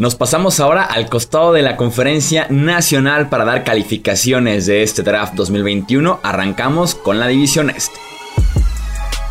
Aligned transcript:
Nos 0.00 0.14
pasamos 0.14 0.60
ahora 0.60 0.84
al 0.84 1.10
costado 1.10 1.52
de 1.52 1.60
la 1.60 1.76
conferencia 1.76 2.46
nacional 2.48 3.28
para 3.28 3.44
dar 3.44 3.64
calificaciones 3.64 4.64
de 4.64 4.82
este 4.82 5.02
draft 5.02 5.34
2021. 5.34 6.20
Arrancamos 6.22 6.94
con 6.94 7.20
la 7.20 7.26
división 7.26 7.68
este. 7.68 8.00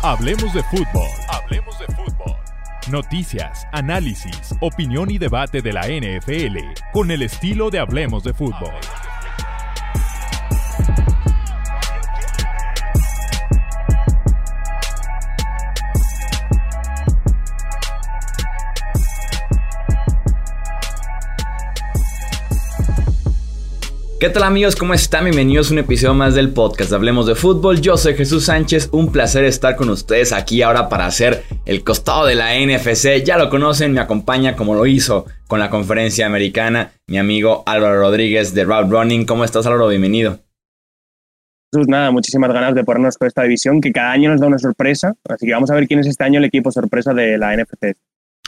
Hablemos 0.00 0.54
de 0.54 0.62
fútbol. 0.62 1.08
Hablemos 1.28 1.76
de 1.80 1.86
fútbol. 1.86 2.36
Noticias, 2.88 3.66
análisis, 3.72 4.54
opinión 4.60 5.10
y 5.10 5.18
debate 5.18 5.60
de 5.60 5.72
la 5.72 5.88
NFL 5.88 6.58
con 6.92 7.10
el 7.10 7.22
estilo 7.22 7.70
de 7.70 7.80
Hablemos 7.80 8.22
de 8.22 8.32
fútbol. 8.32 8.70
¿Qué 24.20 24.28
tal 24.28 24.42
amigos? 24.42 24.76
¿Cómo 24.76 24.92
están? 24.92 25.24
Bienvenidos 25.24 25.70
a 25.70 25.72
un 25.72 25.78
episodio 25.78 26.12
más 26.12 26.34
del 26.34 26.50
podcast 26.50 26.92
Hablemos 26.92 27.26
de 27.26 27.34
Fútbol. 27.34 27.80
Yo 27.80 27.96
soy 27.96 28.12
Jesús 28.12 28.44
Sánchez, 28.44 28.90
un 28.92 29.10
placer 29.10 29.44
estar 29.44 29.76
con 29.76 29.88
ustedes 29.88 30.34
aquí 30.34 30.60
ahora 30.60 30.90
para 30.90 31.06
hacer 31.06 31.42
el 31.64 31.82
costado 31.82 32.26
de 32.26 32.34
la 32.34 32.52
NFC. 32.54 33.24
Ya 33.24 33.38
lo 33.38 33.48
conocen, 33.48 33.94
me 33.94 34.00
acompaña 34.00 34.56
como 34.56 34.74
lo 34.74 34.84
hizo 34.84 35.24
con 35.48 35.58
la 35.58 35.70
conferencia 35.70 36.26
americana 36.26 36.92
mi 37.06 37.16
amigo 37.16 37.62
Álvaro 37.64 37.98
Rodríguez 37.98 38.52
de 38.52 38.64
Route 38.64 38.90
Running. 38.90 39.24
¿Cómo 39.24 39.42
estás 39.42 39.64
Álvaro? 39.64 39.88
Bienvenido. 39.88 40.40
Jesús, 41.72 41.88
nada, 41.88 42.10
muchísimas 42.10 42.52
ganas 42.52 42.74
de 42.74 42.84
ponernos 42.84 43.16
con 43.16 43.26
esta 43.26 43.44
división 43.44 43.80
que 43.80 43.90
cada 43.90 44.12
año 44.12 44.28
nos 44.30 44.42
da 44.42 44.48
una 44.48 44.58
sorpresa. 44.58 45.14
Así 45.30 45.46
que 45.46 45.54
vamos 45.54 45.70
a 45.70 45.74
ver 45.74 45.86
quién 45.86 46.00
es 46.00 46.06
este 46.06 46.24
año 46.24 46.40
el 46.40 46.44
equipo 46.44 46.70
sorpresa 46.70 47.14
de 47.14 47.38
la 47.38 47.56
NFC. 47.56 47.96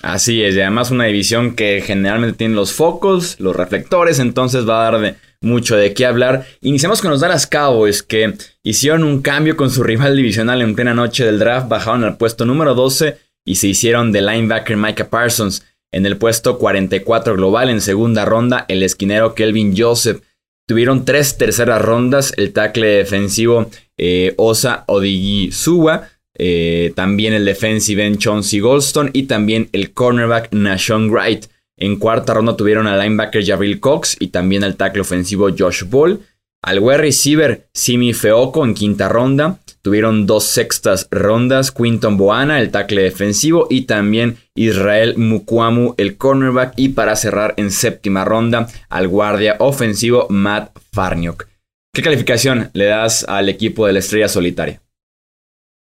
Así 0.03 0.43
es, 0.43 0.57
y 0.57 0.61
además 0.61 0.91
una 0.91 1.05
división 1.05 1.55
que 1.55 1.81
generalmente 1.81 2.37
tiene 2.37 2.57
los 2.57 2.73
focos, 2.73 3.39
los 3.39 3.55
reflectores, 3.55 4.19
entonces 4.19 4.69
va 4.69 4.81
a 4.81 4.91
dar 4.91 5.17
mucho 5.41 5.77
de 5.77 5.95
qué 5.95 6.07
hablar. 6.07 6.45
Iniciamos 6.61 7.01
con 7.01 7.13
los 7.13 7.21
Dallas 7.21 7.47
Cowboys 7.47 8.03
que 8.03 8.35
hicieron 8.65 9.05
un 9.05 9.23
cambio 9.23 9.57
con 9.57 9.71
su 9.71 9.85
rival 9.85 10.17
divisional 10.17 10.61
en 10.61 10.75
plena 10.75 10.93
noche 10.93 11.25
del 11.25 11.39
draft, 11.39 11.69
bajaron 11.69 12.03
al 12.03 12.17
puesto 12.17 12.45
número 12.45 12.75
12 12.75 13.17
y 13.45 13.55
se 13.55 13.69
hicieron 13.69 14.11
de 14.11 14.23
linebacker 14.23 14.77
Micah 14.77 15.09
Parsons. 15.09 15.65
En 15.93 16.05
el 16.05 16.17
puesto 16.17 16.59
44 16.59 17.35
global 17.37 17.71
en 17.71 17.81
segunda 17.81 18.25
ronda, 18.25 18.65
el 18.69 18.83
esquinero 18.83 19.35
Kelvin 19.35 19.75
Joseph. 19.77 20.23
Tuvieron 20.67 21.05
tres 21.05 21.37
terceras 21.37 21.83
rondas, 21.83 22.33
el 22.37 22.53
tackle 22.53 22.89
defensivo 22.89 23.71
eh, 23.99 24.35
Osa 24.37 24.85
Odigisuwa, 24.87 26.09
eh, 26.45 26.93
también 26.97 27.35
el 27.35 27.45
defensive 27.45 28.05
end 28.05 28.19
Chauncey 28.19 28.59
Goldstone 28.59 29.11
y 29.13 29.25
también 29.25 29.69
el 29.71 29.93
cornerback 29.93 30.53
Nashon 30.53 31.09
Wright. 31.09 31.47
En 31.77 31.95
cuarta 32.01 32.35
ronda 32.35 32.57
tuvieron 32.57 32.89
al 32.89 32.99
linebacker 32.99 33.47
Jabril 33.47 33.79
Cox 33.79 34.17
y 34.19 34.29
también 34.29 34.65
al 34.65 34.75
tackle 34.75 35.03
ofensivo 35.03 35.51
Josh 35.57 35.85
Ball. 35.85 36.19
Al 36.61 36.81
wide 36.81 36.99
receiver 36.99 37.69
Simi 37.73 38.13
Feoko 38.13 38.65
en 38.65 38.75
quinta 38.75 39.09
ronda. 39.09 39.61
Tuvieron 39.83 40.27
dos 40.27 40.43
sextas 40.43 41.07
rondas 41.13 41.71
Quinton 41.71 42.17
Boana, 42.17 42.61
el 42.61 42.73
tackle 42.73 43.03
defensivo, 43.03 43.69
y 43.71 43.83
también 43.83 44.39
Israel 44.57 45.15
Mukwamu, 45.19 45.95
el 45.97 46.17
cornerback. 46.17 46.75
Y 46.77 46.89
para 46.89 47.15
cerrar 47.15 47.55
en 47.57 47.71
séptima 47.71 48.25
ronda 48.25 48.67
al 48.89 49.07
guardia 49.07 49.55
ofensivo 49.61 50.27
Matt 50.29 50.77
Farniok. 50.93 51.47
¿Qué 51.95 52.03
calificación 52.03 52.71
le 52.73 52.87
das 52.87 53.25
al 53.29 53.49
equipo 53.49 53.87
de 53.87 53.93
la 53.93 54.01
estrella 54.01 54.27
solitaria? 54.27 54.83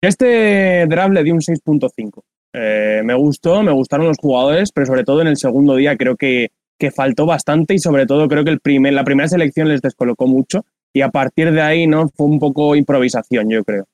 Este 0.03 0.85
draft 0.87 1.13
le 1.13 1.23
di 1.23 1.31
un 1.31 1.39
6.5. 1.39 2.23
Eh, 2.51 3.01
me 3.05 3.13
gustó, 3.13 3.63
me 3.63 3.71
gustaron 3.71 4.07
los 4.07 4.17
jugadores, 4.17 4.73
pero 4.73 4.85
sobre 4.85 5.05
todo 5.05 5.21
en 5.21 5.27
el 5.27 5.37
segundo 5.37 5.77
día 5.77 5.95
creo 5.95 6.17
que, 6.17 6.49
que 6.77 6.91
faltó 6.91 7.25
bastante 7.25 7.73
y 7.73 7.79
sobre 7.79 8.05
todo 8.05 8.27
creo 8.27 8.43
que 8.43 8.49
el 8.49 8.59
primer, 8.59 8.91
la 8.91 9.05
primera 9.05 9.29
selección 9.29 9.69
les 9.69 9.81
descolocó 9.81 10.27
mucho 10.27 10.65
y 10.91 11.03
a 11.03 11.09
partir 11.09 11.53
de 11.53 11.61
ahí 11.61 11.87
no 11.87 12.09
fue 12.09 12.27
un 12.27 12.39
poco 12.39 12.75
improvisación, 12.75 13.49
yo 13.49 13.63
creo. 13.63 13.85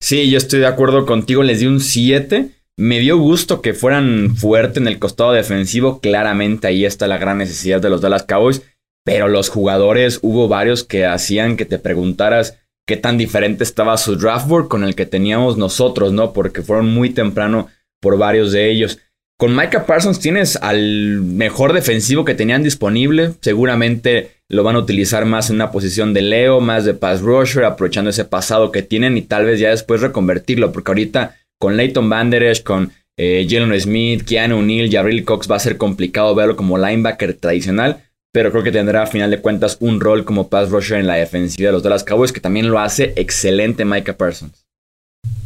Sí, 0.00 0.30
yo 0.30 0.38
estoy 0.38 0.60
de 0.60 0.66
acuerdo 0.66 1.06
contigo, 1.06 1.42
les 1.42 1.58
di 1.58 1.66
un 1.66 1.80
7. 1.80 2.50
Me 2.76 3.00
dio 3.00 3.18
gusto 3.18 3.62
que 3.62 3.74
fueran 3.74 4.36
fuertes 4.36 4.76
en 4.76 4.86
el 4.86 5.00
costado 5.00 5.32
defensivo, 5.32 5.98
claramente 5.98 6.68
ahí 6.68 6.84
está 6.84 7.08
la 7.08 7.18
gran 7.18 7.38
necesidad 7.38 7.80
de 7.82 7.90
los 7.90 8.00
Dallas 8.00 8.22
Cowboys, 8.22 8.62
pero 9.04 9.26
los 9.26 9.48
jugadores 9.48 10.20
hubo 10.22 10.46
varios 10.46 10.84
que 10.84 11.04
hacían 11.04 11.56
que 11.56 11.64
te 11.64 11.80
preguntaras 11.80 12.61
qué 12.86 12.96
tan 12.96 13.18
diferente 13.18 13.64
estaba 13.64 13.96
su 13.96 14.16
draft 14.16 14.48
board 14.48 14.68
con 14.68 14.84
el 14.84 14.94
que 14.94 15.06
teníamos 15.06 15.56
nosotros, 15.56 16.12
¿no? 16.12 16.32
Porque 16.32 16.62
fueron 16.62 16.88
muy 16.88 17.10
temprano 17.10 17.68
por 18.00 18.18
varios 18.18 18.52
de 18.52 18.70
ellos. 18.70 18.98
Con 19.38 19.56
Micah 19.56 19.86
Parsons 19.86 20.20
tienes 20.20 20.56
al 20.56 21.22
mejor 21.22 21.72
defensivo 21.72 22.24
que 22.24 22.34
tenían 22.34 22.62
disponible. 22.62 23.32
Seguramente 23.40 24.36
lo 24.48 24.62
van 24.62 24.76
a 24.76 24.80
utilizar 24.80 25.24
más 25.24 25.50
en 25.50 25.56
una 25.56 25.72
posición 25.72 26.14
de 26.14 26.22
Leo, 26.22 26.60
más 26.60 26.84
de 26.84 26.94
pass 26.94 27.22
rusher, 27.22 27.64
aprovechando 27.64 28.10
ese 28.10 28.24
pasado 28.24 28.70
que 28.70 28.82
tienen 28.82 29.16
y 29.16 29.22
tal 29.22 29.46
vez 29.46 29.58
ya 29.58 29.70
después 29.70 30.00
reconvertirlo. 30.00 30.70
Porque 30.70 30.90
ahorita 30.90 31.36
con 31.58 31.76
Leighton 31.76 32.08
Banderesh, 32.08 32.62
con 32.62 32.92
eh, 33.16 33.46
Jalen 33.48 33.80
Smith, 33.80 34.24
Keanu 34.24 34.58
O'Neill, 34.58 34.92
Jabril 34.92 35.24
Cox 35.24 35.50
va 35.50 35.56
a 35.56 35.60
ser 35.60 35.76
complicado 35.76 36.34
verlo 36.34 36.56
como 36.56 36.78
linebacker 36.78 37.34
tradicional. 37.34 38.04
Pero 38.32 38.50
creo 38.50 38.62
que 38.62 38.72
tendrá 38.72 39.02
a 39.02 39.06
final 39.06 39.30
de 39.30 39.42
cuentas 39.42 39.76
un 39.80 40.00
rol 40.00 40.24
como 40.24 40.48
pass 40.48 40.70
rusher 40.70 40.98
en 40.98 41.06
la 41.06 41.16
defensiva 41.16 41.68
de 41.68 41.72
los 41.72 41.82
Dallas 41.82 42.02
Cowboys, 42.02 42.32
que 42.32 42.40
también 42.40 42.70
lo 42.70 42.78
hace 42.78 43.12
excelente 43.16 43.84
Micah 43.84 44.16
Parsons. 44.16 44.64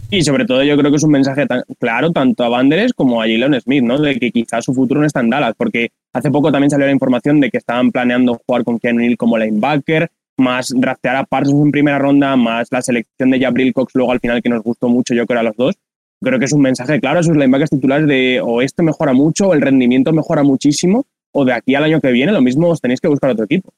Y 0.08 0.22
sobre 0.22 0.44
todo 0.44 0.62
yo 0.62 0.76
creo 0.76 0.90
que 0.90 0.98
es 0.98 1.02
un 1.02 1.10
mensaje 1.10 1.46
tan 1.46 1.64
claro 1.80 2.12
tanto 2.12 2.44
a 2.44 2.48
Banderes 2.48 2.92
como 2.92 3.20
a 3.20 3.24
Jalen 3.24 3.60
Smith, 3.60 3.82
¿no? 3.82 3.98
De 3.98 4.20
que 4.20 4.30
quizás 4.30 4.64
su 4.64 4.72
futuro 4.72 5.00
no 5.00 5.06
está 5.06 5.18
en 5.20 5.30
Dallas, 5.30 5.54
porque 5.56 5.90
hace 6.12 6.30
poco 6.30 6.52
también 6.52 6.70
salió 6.70 6.86
la 6.86 6.92
información 6.92 7.40
de 7.40 7.50
que 7.50 7.58
estaban 7.58 7.90
planeando 7.90 8.40
jugar 8.46 8.62
con 8.62 8.78
Keanu 8.78 9.00
Neal 9.00 9.16
como 9.16 9.36
linebacker, 9.36 10.08
más 10.38 10.68
draftear 10.72 11.16
a 11.16 11.24
Parsons 11.24 11.64
en 11.64 11.72
primera 11.72 11.98
ronda, 11.98 12.36
más 12.36 12.68
la 12.70 12.82
selección 12.82 13.32
de 13.32 13.40
Jabril 13.40 13.72
Cox 13.72 13.94
luego 13.94 14.12
al 14.12 14.20
final 14.20 14.42
que 14.42 14.48
nos 14.48 14.62
gustó 14.62 14.88
mucho, 14.88 15.12
yo 15.12 15.26
creo 15.26 15.40
a 15.40 15.42
los 15.42 15.56
dos. 15.56 15.74
Creo 16.22 16.38
que 16.38 16.44
es 16.44 16.52
un 16.52 16.62
mensaje 16.62 17.00
claro 17.00 17.18
a 17.18 17.22
sus 17.24 17.34
linebackers 17.34 17.70
titulares 17.70 18.06
de 18.06 18.40
o 18.40 18.62
esto 18.62 18.84
mejora 18.84 19.12
mucho, 19.12 19.48
o 19.48 19.54
el 19.54 19.60
rendimiento 19.60 20.12
mejora 20.12 20.44
muchísimo, 20.44 21.04
o 21.36 21.44
de 21.44 21.52
aquí 21.52 21.74
al 21.74 21.84
año 21.84 22.00
que 22.00 22.10
viene 22.12 22.32
lo 22.32 22.40
mismo 22.40 22.68
os 22.68 22.80
tenéis 22.80 23.00
que 23.00 23.08
buscar 23.08 23.30
otro 23.30 23.44
equipo. 23.44 23.72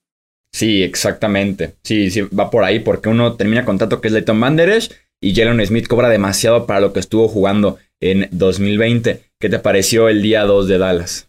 Sí, 0.53 0.83
exactamente. 0.83 1.75
Sí, 1.83 2.11
sí, 2.11 2.23
va 2.23 2.51
por 2.51 2.65
ahí 2.65 2.81
porque 2.81 3.09
uno 3.09 3.35
termina 3.35 3.65
contrato 3.65 4.01
que 4.01 4.09
es 4.09 4.15
Leighton 4.15 4.41
Banderes 4.41 4.91
y 5.21 5.35
Jalen 5.35 5.65
Smith 5.67 5.89
cobra 5.89 6.09
demasiado 6.09 6.67
para 6.67 6.81
lo 6.81 6.93
que 6.93 7.01
estuvo 7.01 7.29
jugando 7.29 7.79
en 8.01 8.29
2020. 8.31 9.21
¿Qué 9.41 9.49
te 9.49 9.59
pareció 9.59 10.09
el 10.09 10.23
día 10.23 10.45
2 10.45 10.69
de 10.69 10.79
Dallas? 10.79 11.29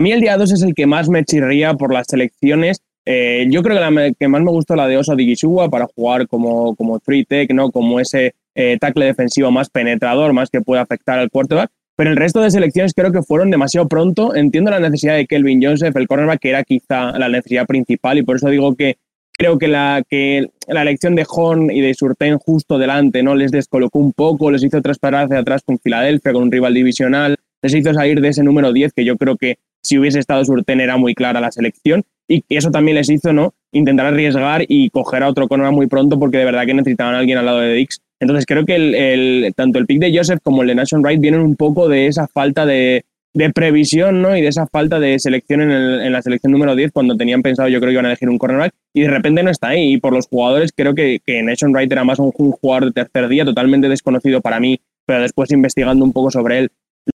A 0.00 0.02
mí 0.02 0.12
el 0.12 0.20
día 0.20 0.36
2 0.36 0.52
es 0.52 0.62
el 0.62 0.74
que 0.74 0.86
más 0.86 1.08
me 1.08 1.24
chirría 1.24 1.74
por 1.74 1.92
las 1.92 2.06
selecciones. 2.08 2.80
Eh, 3.06 3.46
yo 3.50 3.62
creo 3.62 3.76
que 3.76 3.90
la 3.90 4.12
que 4.18 4.28
más 4.28 4.42
me 4.42 4.50
gustó 4.50 4.76
la 4.76 4.88
de 4.88 4.96
Osa 4.96 5.14
Digishuwa 5.14 5.68
para 5.68 5.86
jugar 5.94 6.26
como, 6.26 6.74
como 6.74 7.00
three 7.00 7.24
tech, 7.24 7.52
¿no? 7.52 7.70
como 7.70 8.00
ese 8.00 8.34
eh, 8.54 8.78
tackle 8.80 9.04
defensivo 9.04 9.50
más 9.50 9.68
penetrador, 9.68 10.32
más 10.32 10.48
que 10.48 10.62
puede 10.62 10.80
afectar 10.80 11.18
al 11.18 11.30
quarterback. 11.30 11.70
Pero 11.96 12.10
el 12.10 12.16
resto 12.16 12.40
de 12.40 12.50
selecciones 12.50 12.92
creo 12.94 13.12
que 13.12 13.22
fueron 13.22 13.50
demasiado 13.50 13.88
pronto. 13.88 14.34
Entiendo 14.34 14.70
la 14.70 14.80
necesidad 14.80 15.14
de 15.14 15.26
Kelvin 15.26 15.62
Joseph, 15.62 15.96
el 15.96 16.08
cornerback, 16.08 16.40
que 16.40 16.50
era 16.50 16.64
quizá 16.64 17.16
la 17.18 17.28
necesidad 17.28 17.66
principal, 17.66 18.18
y 18.18 18.22
por 18.22 18.36
eso 18.36 18.48
digo 18.48 18.74
que 18.74 18.96
creo 19.36 19.58
que 19.58 19.68
la, 19.68 20.02
que 20.08 20.48
la 20.66 20.82
elección 20.82 21.14
de 21.14 21.26
Horn 21.28 21.70
y 21.70 21.80
de 21.80 21.94
Surtain 21.94 22.38
justo 22.38 22.78
delante 22.78 23.22
no 23.22 23.34
les 23.34 23.50
descolocó 23.50 23.98
un 23.98 24.12
poco, 24.12 24.50
les 24.50 24.62
hizo 24.62 24.80
trasparar 24.80 25.26
hacia 25.26 25.38
atrás 25.38 25.62
con 25.64 25.78
Filadelfia, 25.78 26.32
con 26.32 26.44
un 26.44 26.52
rival 26.52 26.74
divisional, 26.74 27.36
les 27.62 27.74
hizo 27.74 27.94
salir 27.94 28.20
de 28.20 28.28
ese 28.28 28.42
número 28.42 28.72
10, 28.72 28.92
que 28.92 29.04
yo 29.04 29.16
creo 29.16 29.36
que 29.36 29.58
si 29.82 29.98
hubiese 29.98 30.18
estado 30.18 30.44
Surtain 30.44 30.80
era 30.80 30.96
muy 30.96 31.14
clara 31.14 31.40
la 31.40 31.52
selección, 31.52 32.04
y 32.28 32.44
eso 32.48 32.70
también 32.70 32.96
les 32.96 33.10
hizo 33.10 33.32
no 33.32 33.54
intentar 33.74 34.06
arriesgar 34.06 34.64
y 34.66 34.88
coger 34.90 35.22
a 35.22 35.28
otro 35.28 35.48
cornerback 35.48 35.74
muy 35.74 35.86
pronto, 35.86 36.18
porque 36.18 36.38
de 36.38 36.44
verdad 36.44 36.64
que 36.64 36.74
necesitaban 36.74 37.14
a 37.14 37.18
alguien 37.18 37.38
al 37.38 37.46
lado 37.46 37.60
de 37.60 37.74
Dix. 37.74 38.00
Entonces 38.20 38.46
creo 38.46 38.64
que 38.64 38.76
el, 38.76 39.52
tanto 39.54 39.78
el 39.78 39.86
pick 39.86 40.00
de 40.00 40.16
Joseph 40.16 40.38
como 40.42 40.62
el 40.62 40.68
de 40.68 40.76
Nation 40.76 41.02
Wright 41.02 41.20
vienen 41.20 41.40
un 41.40 41.56
poco 41.56 41.88
de 41.88 42.06
esa 42.06 42.26
falta 42.28 42.64
de, 42.64 43.04
previsión 43.52 44.22
¿no? 44.22 44.36
y 44.36 44.42
de 44.42 44.48
esa 44.48 44.68
falta 44.68 45.00
de 45.00 45.18
selección 45.18 45.60
en, 45.60 45.70
en, 45.70 46.12
la 46.12 46.22
selección 46.22 46.52
número 46.52 46.76
10 46.76 46.92
cuando 46.92 47.16
tenían 47.16 47.42
pensado 47.42 47.68
yo 47.68 47.80
creo 47.80 47.88
que 47.88 47.94
iban 47.94 48.04
a 48.04 48.10
elegir 48.10 48.28
un 48.28 48.38
cornerback 48.38 48.72
y 48.94 49.02
de 49.02 49.08
repente 49.08 49.42
no 49.42 49.50
está 49.50 49.68
ahí. 49.68 49.94
Y 49.94 49.98
por 49.98 50.12
los 50.12 50.28
jugadores 50.28 50.72
creo 50.74 50.94
que, 50.94 51.20
que 51.26 51.42
Nation 51.42 51.72
Wright 51.72 51.90
era 51.90 52.04
más 52.04 52.20
un, 52.20 52.32
un, 52.38 52.52
jugador 52.52 52.86
de 52.86 52.92
tercer 52.92 53.28
día, 53.28 53.44
totalmente 53.44 53.88
desconocido 53.88 54.40
para 54.40 54.60
mí, 54.60 54.80
pero 55.04 55.20
después 55.20 55.50
investigando 55.50 56.04
un 56.04 56.12
poco 56.12 56.30
sobre 56.30 56.60
él. 56.60 56.70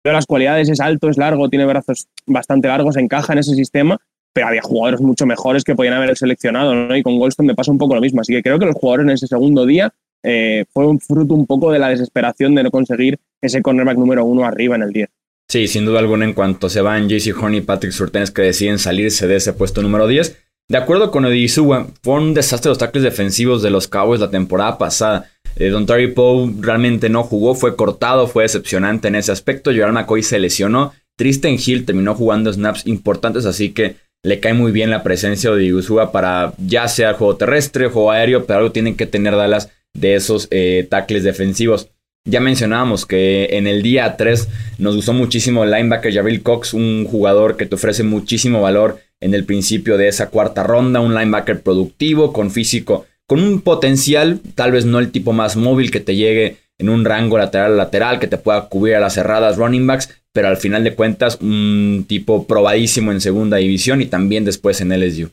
Veo 0.03 0.11
las 0.11 0.25
cualidades, 0.25 0.67
es 0.67 0.81
alto, 0.81 1.07
es 1.07 1.17
largo, 1.17 1.47
tiene 1.49 1.65
brazos 1.65 2.07
bastante 2.25 2.67
largos, 2.67 2.97
encaja 2.97 3.31
en 3.31 3.39
ese 3.39 3.55
sistema, 3.55 4.01
pero 4.37 4.49
había 4.49 4.61
jugadores 4.61 5.01
mucho 5.01 5.25
mejores 5.25 5.63
que 5.63 5.73
podían 5.73 5.95
haber 5.95 6.15
seleccionado, 6.15 6.75
¿no? 6.75 6.95
Y 6.95 7.01
con 7.01 7.17
Goldstone 7.17 7.47
me 7.47 7.55
pasa 7.55 7.71
un 7.71 7.79
poco 7.79 7.95
lo 7.95 8.01
mismo. 8.01 8.21
Así 8.21 8.33
que 8.33 8.43
creo 8.43 8.59
que 8.59 8.67
los 8.67 8.75
jugadores 8.75 9.05
en 9.05 9.09
ese 9.09 9.25
segundo 9.25 9.65
día 9.65 9.91
eh, 10.21 10.65
fue 10.71 10.85
un 10.85 10.99
fruto 10.99 11.33
un 11.33 11.47
poco 11.47 11.71
de 11.71 11.79
la 11.79 11.89
desesperación 11.89 12.53
de 12.53 12.61
no 12.61 12.69
conseguir 12.69 13.17
ese 13.41 13.63
cornerback 13.63 13.97
número 13.97 14.25
uno 14.25 14.45
arriba 14.45 14.75
en 14.75 14.83
el 14.83 14.91
10. 14.91 15.09
Sí, 15.49 15.67
sin 15.67 15.85
duda 15.85 15.97
alguna, 15.97 16.25
en 16.25 16.33
cuanto 16.33 16.69
se 16.69 16.81
van 16.81 17.09
JC 17.09 17.35
Horn 17.35 17.55
y 17.55 17.61
Patrick 17.61 17.91
Surtenes 17.91 18.29
que 18.29 18.43
deciden 18.43 18.77
salirse 18.77 19.25
de 19.25 19.37
ese 19.37 19.53
puesto 19.53 19.81
número 19.81 20.05
10. 20.05 20.37
De 20.69 20.77
acuerdo 20.77 21.09
con 21.09 21.25
Odisuwa, 21.25 21.87
fue 22.03 22.13
un 22.13 22.35
desastre 22.35 22.69
los 22.69 22.77
tackles 22.77 23.05
defensivos 23.05 23.63
de 23.63 23.71
los 23.71 23.87
Cowboys 23.87 24.21
la 24.21 24.29
temporada 24.29 24.77
pasada. 24.77 25.31
Eh, 25.55 25.69
Don 25.69 25.87
Terry 25.87 26.11
Poe 26.11 26.53
realmente 26.59 27.09
no 27.09 27.23
jugó, 27.23 27.55
fue 27.55 27.75
cortado, 27.75 28.27
fue 28.27 28.43
decepcionante 28.43 29.07
en 29.07 29.15
ese 29.15 29.31
aspecto. 29.31 29.71
Gerald 29.71 29.95
McCoy 29.95 30.21
se 30.21 30.37
lesionó. 30.37 30.93
Tristan 31.15 31.57
Hill 31.57 31.85
terminó 31.85 32.13
jugando 32.13 32.53
snaps 32.53 32.85
importantes, 32.85 33.47
así 33.47 33.71
que 33.71 33.95
le 34.23 34.39
cae 34.39 34.53
muy 34.53 34.71
bien 34.71 34.89
la 34.89 35.03
presencia 35.03 35.51
de 35.51 35.59
Digusua 35.59 36.11
para 36.11 36.53
ya 36.57 36.87
sea 36.87 37.13
juego 37.13 37.37
terrestre, 37.37 37.87
juego 37.87 38.11
aéreo, 38.11 38.45
pero 38.45 38.59
algo 38.59 38.71
tienen 38.71 38.95
que 38.95 39.05
tener 39.05 39.35
Dallas 39.35 39.69
de 39.93 40.15
esos 40.15 40.47
eh, 40.51 40.87
tackles 40.89 41.23
defensivos. 41.23 41.89
Ya 42.25 42.41
mencionábamos 42.41 43.05
que 43.05 43.47
en 43.51 43.67
el 43.67 43.81
día 43.81 44.17
3 44.17 44.49
nos 44.79 44.95
gustó 44.95 45.13
muchísimo 45.13 45.63
el 45.63 45.71
linebacker 45.71 46.13
Jabril 46.13 46.43
Cox, 46.43 46.73
un 46.73 47.05
jugador 47.05 47.55
que 47.55 47.65
te 47.65 47.75
ofrece 47.75 48.03
muchísimo 48.03 48.61
valor 48.61 48.99
en 49.21 49.33
el 49.33 49.45
principio 49.45 49.97
de 49.97 50.09
esa 50.09 50.29
cuarta 50.29 50.63
ronda, 50.63 50.99
un 50.99 51.15
linebacker 51.15 51.61
productivo, 51.61 52.33
con 52.33 52.51
físico, 52.51 53.05
con 53.27 53.41
un 53.41 53.61
potencial, 53.61 54.41
tal 54.55 54.73
vez 54.73 54.85
no 54.85 54.99
el 54.99 55.11
tipo 55.11 55.31
más 55.31 55.55
móvil 55.55 55.89
que 55.89 56.01
te 56.01 56.15
llegue 56.15 56.57
en 56.77 56.89
un 56.89 57.05
rango 57.05 57.37
lateral 57.37 57.77
lateral, 57.77 58.19
que 58.19 58.27
te 58.27 58.37
pueda 58.37 58.67
cubrir 58.67 58.95
a 58.95 58.99
las 58.99 59.13
cerradas 59.13 59.57
running 59.57 59.87
backs, 59.87 60.09
pero 60.37 60.49
al 60.49 60.57
final 60.57 60.83
de 60.83 60.93
cuentas 60.93 61.39
un 61.41 62.05
tipo 62.07 62.45
probadísimo 62.45 63.11
en 63.11 63.21
segunda 63.21 63.57
división 63.57 64.03
y 64.03 64.05
también 64.05 64.45
después 64.45 64.79
en 64.81 64.89
LSU. 64.89 65.31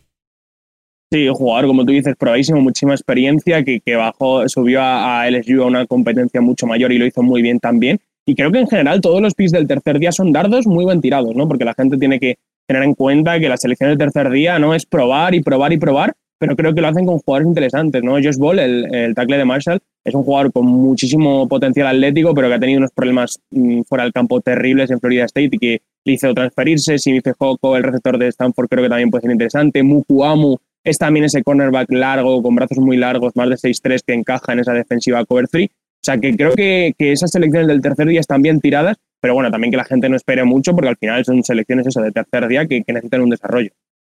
Sí, 1.13 1.29
jugador, 1.29 1.67
como 1.67 1.85
tú 1.85 1.93
dices, 1.93 2.15
probadísimo, 2.19 2.63
muchísima 2.63 2.95
experiencia, 2.95 3.63
que, 3.63 3.81
que 3.81 3.97
bajó, 3.97 4.49
subió 4.49 4.81
a, 4.81 5.29
LSU 5.31 5.63
a 5.63 5.67
una 5.67 5.85
competencia 5.85 6.41
mucho 6.41 6.67
mayor 6.67 6.91
y 6.91 6.97
lo 6.97 7.05
hizo 7.05 7.23
muy 7.23 7.43
bien 7.43 7.61
también. 7.61 8.01
Y 8.25 8.35
creo 8.35 8.51
que 8.51 8.61
en 8.61 8.67
general 8.67 9.03
todos 9.03 9.21
los 9.21 9.35
picks 9.35 9.53
del 9.53 9.67
tercer 9.67 9.99
día 9.99 10.11
son 10.11 10.33
dardos 10.33 10.67
muy 10.67 10.87
buen 10.87 11.03
tirados, 11.03 11.37
¿no? 11.37 11.47
Porque 11.47 11.67
la 11.67 11.75
gente 11.75 11.99
tiene 11.99 12.19
que 12.19 12.39
tener 12.67 12.83
en 12.83 12.95
cuenta 12.95 13.39
que 13.39 13.51
la 13.51 13.59
selección 13.59 13.91
del 13.91 13.99
tercer 13.99 14.31
día 14.31 14.59
no 14.59 14.75
es 14.75 14.87
probar 14.87 15.35
y 15.35 15.43
probar 15.43 15.75
y 15.75 15.77
probar, 15.77 16.15
pero 16.39 16.57
creo 16.57 16.75
que 16.75 16.81
lo 16.81 16.89
hacen 16.89 17.07
con 17.07 17.19
jugadores 17.19 17.49
interesantes, 17.49 18.03
¿no? 18.03 18.13
Josh 18.15 18.37
Ball, 18.37 18.59
el, 18.59 18.95
el 18.95 19.15
tackle 19.15 19.39
de 19.39 19.45
Marshall, 19.45 19.81
es 20.05 20.15
un 20.15 20.23
jugador 20.23 20.53
con 20.53 20.67
muchísimo 20.67 21.49
potencial 21.49 21.87
atlético, 21.87 22.35
pero 22.35 22.49
que 22.49 22.55
ha 22.55 22.61
tenido 22.61 22.79
unos 22.79 22.91
problemas 22.93 23.41
mm, 23.51 23.83
fuera 23.83 24.05
del 24.05 24.13
campo 24.13 24.41
terribles 24.41 24.91
en 24.91 25.01
Florida 25.01 25.25
State 25.25 25.51
y 25.53 25.59
que 25.59 25.83
le 26.05 26.13
hizo 26.13 26.33
transferirse. 26.35 26.99
Simife 26.99 27.33
Joko, 27.39 27.77
el 27.77 27.83
receptor 27.83 28.19
de 28.19 28.29
Stanford, 28.29 28.69
creo 28.69 28.83
que 28.85 28.91
también 28.91 29.11
puede 29.11 29.23
ser 29.23 29.31
interesante. 29.31 29.83
Mukuamu, 29.83 30.59
es 30.85 30.99
también 30.99 31.25
ese 31.25 31.43
cornerback 31.43 31.91
largo, 31.91 32.43
con 32.43 32.55
brazos 32.55 32.79
muy 32.79 32.99
largos, 32.99 33.35
más 33.35 33.49
de 33.49 33.57
6'3, 33.57 34.03
que 34.07 34.13
encaja 34.13 34.53
en 34.53 34.59
esa 34.59 34.75
defensiva 34.75 35.25
cover 35.25 35.49
3. 35.49 35.71
O 35.71 35.71
sea 36.03 36.19
que 36.19 36.37
creo 36.37 36.55
que, 36.55 36.93
que, 36.99 37.13
esas 37.13 37.31
selecciones 37.31 37.67
del 37.67 37.81
tercer 37.81 38.07
día 38.07 38.21
están 38.21 38.43
bien 38.43 38.61
tiradas, 38.61 38.99
pero 39.23 39.33
bueno, 39.33 39.51
también 39.51 39.71
que 39.71 39.79
la 39.79 39.87
gente 39.87 40.11
no 40.11 40.17
espere 40.17 40.45
mucho, 40.45 40.73
porque 40.75 40.91
al 40.91 40.99
final 40.99 41.25
son 41.25 41.43
selecciones 41.43 41.87
eso 41.87 42.03
de 42.03 42.13
tercer 42.13 42.47
día 42.47 42.67
que, 42.67 42.85
que 42.85 42.93
necesitan 42.93 43.23
un 43.23 43.31
desarrollo. 43.31 43.71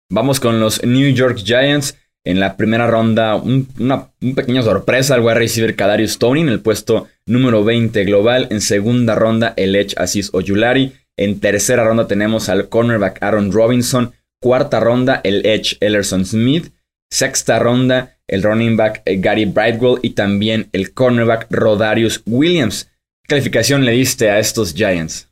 Vamos 0.10 0.40
con 0.40 0.62
los 0.62 0.86
New 0.86 1.14
York 1.14 1.40
Giants. 1.44 1.98
En 2.24 2.40
la 2.40 2.56
primera 2.56 2.86
ronda, 2.86 3.36
una, 3.36 4.10
pequeña 4.36 4.62
sorpresa 4.62 5.16
al 5.16 5.22
wide 5.22 5.36
receiver 5.36 5.76
Kadarius 5.76 6.20
Tony 6.20 6.42
en 6.42 6.50
el 6.50 6.60
puesto 6.60 7.08
número 7.26 7.64
20 7.64 8.04
global. 8.06 8.48
En 8.52 8.62
segunda 8.62 9.16
ronda, 9.16 9.54
el 9.58 9.76
Edge 9.76 9.96
Aziz 9.98 10.30
Oyulari. 10.34 10.94
En 11.18 11.40
tercera 11.40 11.84
ronda 11.84 12.08
tenemos 12.08 12.48
al 12.50 12.70
cornerback 12.70 13.24
Aaron 13.24 13.52
Robinson. 13.52 14.12
Cuarta 14.40 14.80
ronda, 14.80 15.22
el 15.24 15.46
Edge 15.46 15.78
Ellerson 15.80 16.26
Smith. 16.26 16.72
Sexta 17.10 17.60
ronda, 17.60 18.18
el 18.28 18.44
running 18.44 18.78
back 18.78 19.02
eh, 19.06 19.18
Gary 19.18 19.46
Brightwell 19.46 20.00
y 20.02 20.12
también 20.12 20.70
el 20.72 20.94
cornerback 20.94 21.48
Rodarius 21.50 22.22
Williams. 22.26 22.90
¿Qué 23.24 23.36
calificación 23.36 23.84
le 23.84 23.94
diste 23.94 24.30
a 24.30 24.40
estos 24.40 24.74
Giants? 24.74 25.28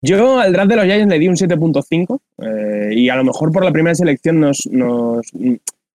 Yo 0.00 0.38
al 0.38 0.52
draft 0.52 0.70
de 0.70 0.76
los 0.76 0.84
Giants 0.84 1.08
le 1.08 1.18
di 1.18 1.26
un 1.26 1.34
7.5 1.34 2.20
eh, 2.38 2.94
y 2.94 3.08
a 3.08 3.16
lo 3.16 3.24
mejor 3.24 3.50
por 3.50 3.64
la 3.64 3.72
primera 3.72 3.94
selección 3.96 4.38
nos, 4.38 4.68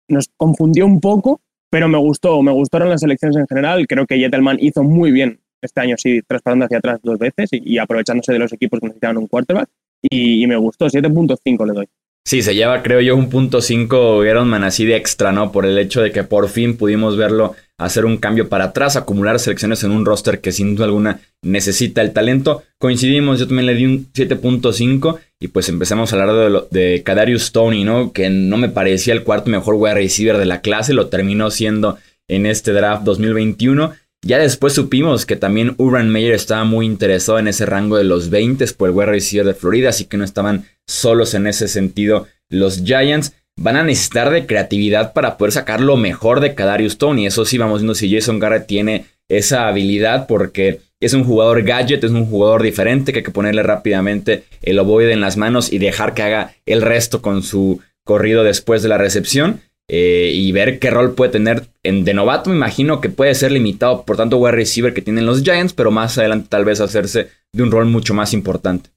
nos, 0.08 0.30
confundió 0.36 0.86
un 0.86 1.00
poco, 1.00 1.40
pero 1.70 1.88
me 1.88 1.98
gustó, 1.98 2.42
me 2.42 2.52
gustaron 2.52 2.88
las 2.88 3.00
selecciones 3.00 3.36
en 3.36 3.46
general. 3.46 3.86
Creo 3.86 4.06
que 4.06 4.18
Jettelman 4.18 4.58
hizo 4.60 4.82
muy 4.82 5.10
bien 5.10 5.40
este 5.60 5.80
año, 5.80 5.96
sí, 5.98 6.20
trasparando 6.26 6.66
hacia 6.66 6.78
atrás 6.78 7.00
dos 7.02 7.18
veces 7.18 7.50
y, 7.52 7.78
aprovechándose 7.78 8.32
de 8.32 8.38
los 8.38 8.52
equipos 8.52 8.80
que 8.80 8.86
necesitaban 8.86 9.16
un 9.16 9.26
quarterback 9.26 9.68
y, 10.02 10.42
y 10.42 10.46
me 10.46 10.56
gustó, 10.56 10.86
7.5 10.86 11.66
le 11.66 11.72
doy. 11.72 11.88
Sí, 12.26 12.40
se 12.40 12.54
lleva, 12.54 12.82
creo 12.82 13.02
yo, 13.02 13.16
un 13.16 13.28
punto 13.28 13.60
5 13.60 14.24
Ironman 14.24 14.64
así 14.64 14.86
de 14.86 14.96
extra, 14.96 15.30
¿no? 15.30 15.52
Por 15.52 15.66
el 15.66 15.76
hecho 15.76 16.00
de 16.00 16.10
que 16.10 16.24
por 16.24 16.48
fin 16.48 16.78
pudimos 16.78 17.18
verlo 17.18 17.54
hacer 17.76 18.06
un 18.06 18.16
cambio 18.16 18.48
para 18.48 18.64
atrás, 18.64 18.96
acumular 18.96 19.38
selecciones 19.38 19.84
en 19.84 19.90
un 19.90 20.06
roster 20.06 20.40
que 20.40 20.50
sin 20.50 20.74
duda 20.74 20.86
alguna 20.86 21.20
necesita 21.42 22.00
el 22.00 22.14
talento. 22.14 22.62
Coincidimos, 22.78 23.40
yo 23.40 23.46
también 23.46 23.66
le 23.66 23.74
di 23.74 23.84
un 23.84 24.10
7.5 24.12 25.18
y 25.38 25.48
pues 25.48 25.68
empezamos 25.68 26.12
a 26.12 26.16
hablar 26.16 26.34
de, 26.34 26.50
lo, 26.50 26.68
de 26.70 27.02
Kadarius 27.04 27.52
Tony, 27.52 27.84
¿no? 27.84 28.12
Que 28.12 28.30
no 28.30 28.56
me 28.56 28.70
parecía 28.70 29.12
el 29.12 29.22
cuarto 29.22 29.50
mejor 29.50 29.74
wide 29.74 29.94
receiver 29.94 30.38
de 30.38 30.46
la 30.46 30.62
clase, 30.62 30.94
lo 30.94 31.08
terminó 31.08 31.50
siendo 31.50 31.98
en 32.26 32.46
este 32.46 32.72
draft 32.72 33.02
2021. 33.04 33.92
Ya 34.24 34.38
después 34.38 34.72
supimos 34.72 35.26
que 35.26 35.36
también 35.36 35.74
Urban 35.76 36.08
Meyer 36.08 36.32
estaba 36.32 36.64
muy 36.64 36.86
interesado 36.86 37.38
en 37.38 37.46
ese 37.46 37.66
rango 37.66 37.98
de 37.98 38.04
los 38.04 38.30
20 38.30 38.64
por 38.72 38.88
el 38.88 38.94
wide 38.94 39.06
receiver 39.06 39.46
de 39.46 39.52
Florida, 39.52 39.90
así 39.90 40.06
que 40.06 40.16
no 40.16 40.24
estaban 40.24 40.64
solos 40.86 41.34
en 41.34 41.46
ese 41.46 41.68
sentido 41.68 42.26
los 42.48 42.82
Giants. 42.84 43.34
Van 43.56 43.76
a 43.76 43.84
necesitar 43.84 44.30
de 44.30 44.46
creatividad 44.46 45.12
para 45.12 45.36
poder 45.36 45.52
sacar 45.52 45.82
lo 45.82 45.98
mejor 45.98 46.40
de 46.40 46.54
Kadarius 46.54 46.96
Tony. 46.96 47.26
Eso 47.26 47.44
sí, 47.44 47.58
vamos 47.58 47.82
viendo 47.82 47.94
si 47.94 48.10
Jason 48.10 48.38
Garrett 48.38 48.66
tiene 48.66 49.04
esa 49.28 49.68
habilidad 49.68 50.26
porque 50.26 50.80
es 51.00 51.12
un 51.12 51.24
jugador 51.24 51.62
gadget, 51.62 52.02
es 52.02 52.10
un 52.10 52.24
jugador 52.24 52.62
diferente 52.62 53.12
que 53.12 53.18
hay 53.18 53.24
que 53.24 53.30
ponerle 53.30 53.62
rápidamente 53.62 54.44
el 54.62 54.78
ovoide 54.78 55.12
en 55.12 55.20
las 55.20 55.36
manos 55.36 55.70
y 55.70 55.76
dejar 55.78 56.14
que 56.14 56.22
haga 56.22 56.54
el 56.64 56.80
resto 56.80 57.20
con 57.20 57.42
su 57.42 57.80
corrido 58.04 58.42
después 58.42 58.82
de 58.82 58.88
la 58.88 58.96
recepción. 58.96 59.60
Eh, 59.88 60.32
y 60.34 60.50
ver 60.52 60.78
qué 60.78 60.90
rol 60.90 61.14
puede 61.14 61.32
tener. 61.32 61.64
En, 61.82 62.04
de 62.04 62.14
novato 62.14 62.50
me 62.50 62.56
imagino 62.56 63.00
que 63.00 63.10
puede 63.10 63.34
ser 63.34 63.52
limitado 63.52 64.04
por 64.04 64.16
tanto 64.16 64.38
wide 64.38 64.52
receiver 64.52 64.94
que 64.94 65.02
tienen 65.02 65.26
los 65.26 65.42
Giants, 65.42 65.74
pero 65.74 65.90
más 65.90 66.16
adelante 66.16 66.48
tal 66.48 66.64
vez 66.64 66.80
hacerse 66.80 67.28
de 67.52 67.62
un 67.62 67.70
rol 67.70 67.86
mucho 67.86 68.14
más 68.14 68.32
importante. 68.32 68.90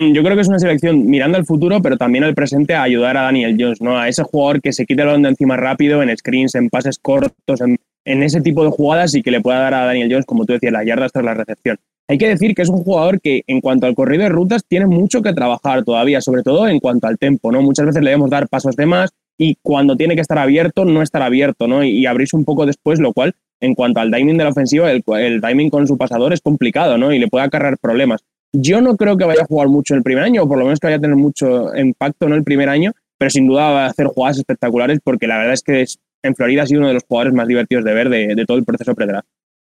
Yo 0.00 0.22
creo 0.22 0.34
que 0.34 0.42
es 0.42 0.48
una 0.48 0.58
selección 0.58 1.06
mirando 1.06 1.38
al 1.38 1.44
futuro, 1.44 1.80
pero 1.80 1.96
también 1.96 2.24
al 2.24 2.34
presente 2.34 2.74
a 2.74 2.82
ayudar 2.82 3.16
a 3.16 3.22
Daniel 3.22 3.56
Jones, 3.58 3.80
¿no? 3.80 3.98
A 3.98 4.08
ese 4.08 4.24
jugador 4.24 4.60
que 4.60 4.72
se 4.72 4.84
quite 4.84 5.02
el 5.02 5.08
balón 5.08 5.26
encima 5.26 5.56
rápido, 5.56 6.02
en 6.02 6.16
screens, 6.16 6.54
en 6.56 6.70
pases 6.70 6.98
cortos, 6.98 7.60
en, 7.60 7.78
en, 8.04 8.22
ese 8.22 8.40
tipo 8.40 8.64
de 8.64 8.70
jugadas 8.70 9.14
y 9.14 9.22
que 9.22 9.30
le 9.30 9.40
pueda 9.40 9.60
dar 9.60 9.74
a 9.74 9.84
Daniel 9.84 10.08
Jones, 10.10 10.26
como 10.26 10.44
tú 10.44 10.54
decías, 10.54 10.72
las 10.72 10.86
yardas 10.86 11.12
tras 11.12 11.24
la 11.24 11.34
recepción. 11.34 11.78
Hay 12.08 12.18
que 12.18 12.28
decir 12.28 12.54
que 12.54 12.62
es 12.62 12.68
un 12.68 12.82
jugador 12.82 13.20
que 13.20 13.44
en 13.46 13.60
cuanto 13.60 13.86
al 13.86 13.94
corrido 13.94 14.24
de 14.24 14.28
rutas 14.30 14.64
tiene 14.66 14.86
mucho 14.86 15.22
que 15.22 15.32
trabajar 15.32 15.84
todavía, 15.84 16.20
sobre 16.20 16.42
todo 16.42 16.66
en 16.66 16.80
cuanto 16.80 17.06
al 17.06 17.16
tempo, 17.16 17.52
¿no? 17.52 17.62
Muchas 17.62 17.86
veces 17.86 18.02
le 18.02 18.10
debemos 18.10 18.30
dar 18.30 18.48
pasos 18.48 18.74
de 18.74 18.86
más, 18.86 19.10
y 19.42 19.58
cuando 19.60 19.96
tiene 19.96 20.14
que 20.14 20.20
estar 20.20 20.38
abierto, 20.38 20.84
no 20.84 21.02
estar 21.02 21.20
abierto, 21.20 21.66
¿no? 21.66 21.82
Y, 21.82 22.06
abrirse 22.06 22.36
un 22.36 22.44
poco 22.44 22.64
después, 22.64 23.00
lo 23.00 23.12
cual, 23.12 23.34
en 23.60 23.74
cuanto 23.74 23.98
al 23.98 24.12
timing 24.12 24.38
de 24.38 24.44
la 24.44 24.50
ofensiva, 24.50 24.92
el, 24.92 25.02
timing 25.02 25.68
con 25.68 25.88
su 25.88 25.98
pasador 25.98 26.32
es 26.32 26.40
complicado, 26.40 26.96
¿no? 26.96 27.12
Y 27.12 27.18
le 27.18 27.26
puede 27.26 27.44
acarrear 27.44 27.76
problemas. 27.78 28.20
Yo 28.52 28.80
no 28.80 28.96
creo 28.96 29.16
que 29.16 29.24
vaya 29.24 29.42
a 29.42 29.46
jugar 29.46 29.66
mucho 29.66 29.96
el 29.96 30.04
primer 30.04 30.22
año, 30.22 30.44
o 30.44 30.48
por 30.48 30.58
lo 30.58 30.64
menos 30.64 30.78
que 30.78 30.86
vaya 30.86 30.98
a 30.98 31.00
tener 31.00 31.16
mucho 31.16 31.74
impacto 31.74 32.28
¿no? 32.28 32.36
el 32.36 32.44
primer 32.44 32.68
año, 32.68 32.92
pero 33.18 33.30
sin 33.30 33.48
duda 33.48 33.70
va 33.70 33.86
a 33.86 33.88
hacer 33.88 34.06
jugadas 34.06 34.38
espectaculares 34.38 35.00
porque 35.02 35.26
la 35.26 35.38
verdad 35.38 35.54
es 35.54 35.62
que 35.62 35.84
en 36.22 36.36
Florida 36.36 36.62
ha 36.62 36.66
sido 36.66 36.80
uno 36.80 36.88
de 36.88 36.94
los 36.94 37.04
jugadores 37.04 37.34
más 37.34 37.48
divertidos 37.48 37.84
de 37.84 37.94
ver 37.94 38.10
de, 38.10 38.44
todo 38.46 38.58
el 38.58 38.64
proceso 38.64 38.94
pre-draft. 38.94 39.26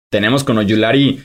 Tenemos 0.09 0.45
con 0.45 0.57
Oyulari 0.59 1.19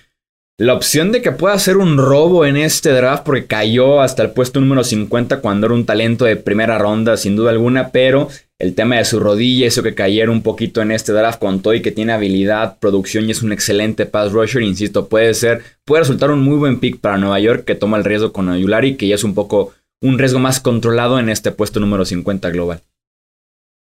la 0.62 0.74
opción 0.74 1.10
de 1.10 1.22
que 1.22 1.32
pueda 1.32 1.54
hacer 1.54 1.76
un 1.76 1.98
robo 1.98 2.46
en 2.46 2.56
este 2.56 2.90
draft 2.90 3.24
porque 3.24 3.46
cayó 3.46 4.00
hasta 4.00 4.22
el 4.22 4.30
puesto 4.30 4.60
número 4.60 4.84
50 4.84 5.40
cuando 5.40 5.66
era 5.66 5.74
un 5.74 5.84
talento 5.84 6.24
de 6.24 6.36
primera 6.36 6.78
ronda 6.78 7.16
sin 7.16 7.34
duda 7.34 7.50
alguna, 7.50 7.88
pero 7.88 8.28
el 8.60 8.76
tema 8.76 8.98
de 8.98 9.04
su 9.04 9.18
rodilla 9.18 9.66
hizo 9.66 9.82
que 9.82 9.96
cayera 9.96 10.30
un 10.30 10.42
poquito 10.42 10.80
en 10.80 10.92
este 10.92 11.12
draft 11.12 11.40
con 11.40 11.62
todo 11.62 11.74
y 11.74 11.82
que 11.82 11.90
tiene 11.90 12.12
habilidad, 12.12 12.78
producción 12.78 13.24
y 13.26 13.32
es 13.32 13.42
un 13.42 13.50
excelente 13.50 14.06
pass 14.06 14.30
rusher, 14.30 14.62
insisto, 14.62 15.08
puede 15.08 15.34
ser, 15.34 15.62
puede 15.84 16.02
resultar 16.02 16.30
un 16.30 16.44
muy 16.44 16.56
buen 16.56 16.78
pick 16.78 17.00
para 17.00 17.18
Nueva 17.18 17.40
York 17.40 17.64
que 17.64 17.74
toma 17.74 17.96
el 17.96 18.04
riesgo 18.04 18.32
con 18.32 18.48
Ayulari, 18.48 18.94
que 18.94 19.08
ya 19.08 19.16
es 19.16 19.24
un 19.24 19.34
poco 19.34 19.72
un 20.00 20.16
riesgo 20.16 20.38
más 20.38 20.60
controlado 20.60 21.18
en 21.18 21.28
este 21.28 21.50
puesto 21.50 21.80
número 21.80 22.04
50 22.04 22.50
global. 22.50 22.82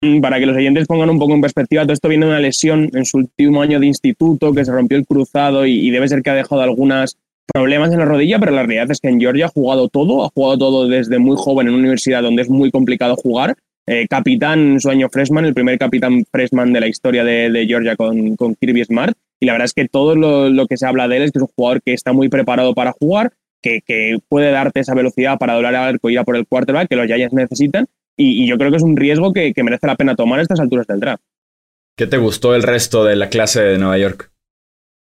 Mm, 0.01 0.19
para 0.21 0.39
que 0.39 0.45
los 0.45 0.57
oyentes 0.57 0.87
pongan 0.87 1.09
un 1.09 1.19
poco 1.19 1.33
en 1.33 1.41
perspectiva, 1.41 1.83
todo 1.83 1.93
esto 1.93 2.09
viene 2.09 2.25
de 2.25 2.31
una 2.31 2.41
lesión 2.41 2.89
en 2.93 3.05
su 3.05 3.17
último 3.17 3.61
año 3.61 3.79
de 3.79 3.87
instituto, 3.87 4.53
que 4.53 4.65
se 4.65 4.71
rompió 4.71 4.97
el 4.97 5.05
cruzado 5.05 5.65
y, 5.65 5.89
debe 5.89 6.07
ser 6.07 6.21
que 6.21 6.29
ha 6.29 6.35
dejado 6.35 6.61
algunos 6.61 7.17
problemas 7.53 7.91
en 7.91 7.99
la 7.99 8.05
rodilla, 8.05 8.39
pero 8.39 8.51
la 8.51 8.63
realidad 8.63 8.91
es 8.91 8.99
que 8.99 9.07
en 9.07 9.19
Georgia 9.19 9.45
ha 9.45 9.49
jugado 9.49 9.87
todo, 9.87 10.25
ha 10.25 10.29
jugado 10.29 10.57
todo 10.57 10.87
desde 10.87 11.19
muy 11.19 11.35
joven 11.37 11.67
en 11.67 11.73
una 11.73 11.81
universidad 11.81 12.23
donde 12.23 12.41
es 12.41 12.49
muy 12.49 12.71
complicado 12.71 13.15
jugar. 13.15 13.55
Eh, 13.87 14.07
capitán 14.09 14.73
en 14.73 14.79
su 14.79 14.89
año 14.89 15.09
freshman, 15.09 15.45
el 15.45 15.53
primer 15.53 15.77
capitán 15.77 16.25
freshman 16.31 16.73
de 16.73 16.79
la 16.79 16.87
historia 16.87 17.23
de, 17.23 17.65
Georgia 17.67 17.95
con, 17.95 18.35
Kirby 18.59 18.83
Smart. 18.83 19.15
Y 19.39 19.45
la 19.45 19.53
verdad 19.53 19.65
es 19.65 19.73
que 19.73 19.87
todo 19.87 20.15
lo, 20.15 20.67
que 20.67 20.77
se 20.77 20.87
habla 20.87 21.07
de 21.07 21.17
él 21.17 21.23
es 21.23 21.31
que 21.31 21.37
es 21.37 21.43
un 21.43 21.51
jugador 21.55 21.81
que 21.83 21.93
está 21.93 22.11
muy 22.11 22.27
preparado 22.27 22.73
para 22.73 22.93
jugar, 22.93 23.33
que, 23.61 23.81
puede 24.27 24.51
darte 24.51 24.79
esa 24.79 24.95
velocidad 24.95 25.37
para 25.37 25.53
doblar 25.53 25.73
el 25.73 25.79
arco 25.79 26.09
y 26.09 26.15
ir 26.15 26.23
por 26.23 26.35
el 26.35 26.47
quarterback 26.47 26.89
que 26.89 26.95
los 26.95 27.05
Giants 27.05 27.33
necesitan 27.33 27.87
y, 28.17 28.47
yo 28.47 28.57
creo 28.57 28.71
que 28.71 28.77
es 28.77 28.83
un 28.83 28.95
riesgo 28.95 29.33
que, 29.33 29.53
merece 29.63 29.87
la 29.87 29.95
pena 29.95 30.15
tomar 30.15 30.39
a 30.39 30.41
estas 30.41 30.59
alturas 30.59 30.87
del 30.87 30.99
draft. 30.99 31.23
¿Qué 31.97 32.07
te 32.07 32.17
gustó 32.17 32.55
el 32.55 32.63
resto 32.63 33.03
de 33.03 33.15
la 33.15 33.29
clase 33.29 33.61
de 33.61 33.77
Nueva 33.77 33.97
York? 33.97 34.31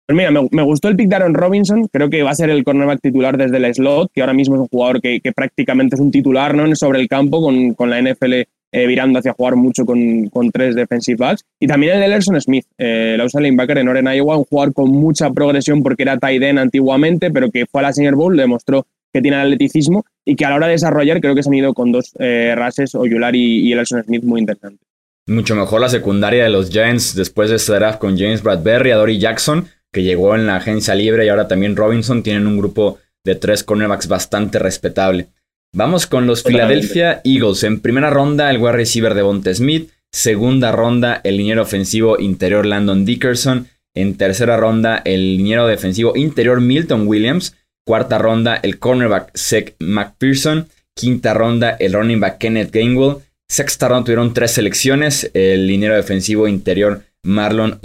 Pues 0.08 0.16
mira, 0.16 0.30
me, 0.32 0.64
gustó 0.64 0.88
el 0.88 0.96
pick 0.96 1.10
de 1.10 1.16
Aaron 1.16 1.34
Robinson, 1.34 1.88
creo 1.92 2.10
que 2.10 2.22
va 2.22 2.30
a 2.30 2.36
ser 2.36 2.52
el 2.52 2.64
cornerback 2.64 3.02
titular 3.02 3.38
desde 3.38 3.58
el 3.58 3.74
slot, 3.74 4.12
que 4.14 4.22
ahora 4.22 4.34
mismo 4.34 4.56
es 4.56 4.62
un 4.62 4.68
jugador 4.68 5.02
que, 5.02 5.20
prácticamente 5.36 5.96
es 5.96 6.02
un 6.02 6.12
titular 6.12 6.54
¿no? 6.54 6.76
sobre 6.76 7.00
el 7.00 7.08
campo, 7.08 7.42
con, 7.42 7.90
la 7.90 8.02
NFL 8.02 8.34
eh, 8.34 8.88
virando 8.88 9.18
hacia 9.18 9.34
jugar 9.34 9.56
mucho 9.56 9.84
con, 9.84 10.30
tres 10.54 10.76
defensive 10.76 11.18
backs. 11.18 11.44
Y 11.60 11.66
también 11.66 11.98
el 11.98 12.04
Ellerson 12.04 12.40
Smith, 12.40 12.66
eh, 12.78 13.14
el 13.16 13.22
outside 13.22 13.44
linebacker 13.44 13.80
en 13.80 13.88
Oren, 13.88 14.08
Iowa, 14.08 14.38
un 14.38 14.44
jugador 14.44 14.74
con 14.74 14.92
mucha 14.92 15.32
progresión 15.32 15.82
porque 15.82 16.04
era 16.04 16.18
tight 16.18 16.44
end 16.44 16.60
antiguamente, 16.60 17.32
pero 17.32 17.50
que 17.50 17.66
fue 17.66 17.82
a 17.82 17.84
la 17.84 17.94
Senior 17.94 18.16
Bowl, 18.16 18.38
demostró 18.38 18.86
que 19.16 19.22
tiene 19.22 19.38
el 19.38 19.44
atleticismo 19.44 20.06
y 20.26 20.36
que 20.36 20.44
a 20.44 20.50
la 20.50 20.56
hora 20.58 20.68
de 20.68 20.74
desarrollar 20.74 21.22
creo 21.22 21.36
que 21.36 21.42
se 21.42 21.50
han 21.50 21.54
ido 21.54 21.74
con 21.74 21.94
dos 21.94 22.12
eh, 22.20 22.54
rases, 22.54 22.96
Oyulari 22.96 23.40
y, 23.42 23.70
y 23.70 23.72
Elson 23.72 24.04
Smith, 24.04 24.24
muy 24.24 24.42
interesantes. 24.42 24.86
Mucho 25.28 25.56
mejor 25.56 25.80
la 25.80 25.88
secundaria 25.88 26.44
de 26.44 26.50
los 26.50 26.70
Giants 26.70 27.16
después 27.16 27.50
de 27.50 27.56
este 27.56 27.74
draft 27.74 28.00
con 28.00 28.18
James 28.18 28.44
Bradbury, 28.44 28.92
Dory 28.92 29.18
Jackson, 29.18 29.68
que 29.94 30.04
llegó 30.04 30.36
en 30.36 30.46
la 30.48 30.58
agencia 30.58 30.94
libre 30.96 31.26
y 31.26 31.30
ahora 31.30 31.48
también 31.48 31.78
Robinson. 31.78 32.24
Tienen 32.24 32.46
un 32.46 32.58
grupo 32.58 33.00
de 33.24 33.36
tres 33.36 33.64
cornerbacks 33.64 34.10
bastante 34.10 34.60
respetable. 34.60 35.28
Vamos 35.74 36.08
con 36.08 36.28
los 36.28 36.44
Philadelphia 36.44 37.22
Eagles. 37.24 37.64
En 37.64 37.80
primera 37.80 38.10
ronda, 38.10 38.50
el 38.50 38.58
wide 38.58 38.74
receiver 38.74 39.14
de 39.14 39.22
Bonte 39.22 39.56
Smith. 39.56 39.92
Segunda 40.12 40.74
ronda, 40.74 41.22
el 41.24 41.38
liniero 41.38 41.62
ofensivo 41.62 42.20
interior 42.20 42.66
Landon 42.66 43.06
Dickerson. 43.06 43.68
En 43.96 44.18
tercera 44.18 44.58
ronda, 44.58 45.02
el 45.06 45.38
liniero 45.38 45.68
defensivo 45.68 46.18
interior 46.18 46.60
Milton 46.60 47.08
Williams. 47.08 47.56
Cuarta 47.86 48.18
ronda, 48.18 48.56
el 48.56 48.80
cornerback 48.80 49.38
Zach 49.38 49.76
McPherson. 49.80 50.68
Quinta 50.96 51.34
ronda, 51.34 51.78
el 51.80 51.94
running 51.94 52.20
back 52.20 52.40
Kenneth 52.40 52.72
Gainwell. 52.72 53.18
Sexta 53.48 53.88
ronda 53.88 54.06
tuvieron 54.06 54.34
tres 54.34 54.52
selecciones. 54.52 55.30
El 55.36 55.68
liniero 55.68 55.96
defensivo 55.96 56.48
interior 56.48 57.04
Marlon 57.24 57.80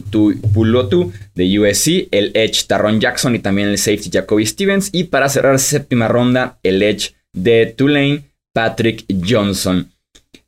Pulotu 0.55 1.13
de 1.35 1.59
USC. 1.59 2.09
El 2.13 2.31
edge 2.35 2.67
Tarron 2.67 2.99
Jackson 2.99 3.35
y 3.35 3.41
también 3.41 3.69
el 3.69 3.77
safety 3.77 4.11
Jacoby 4.11 4.47
Stevens. 4.47 4.89
Y 4.93 5.05
para 5.05 5.29
cerrar 5.29 5.59
séptima 5.59 6.09
ronda, 6.09 6.59
el 6.63 6.83
edge 6.83 7.15
de 7.35 7.67
Tulane 7.67 8.25
Patrick 8.55 9.05
Johnson. 9.29 9.91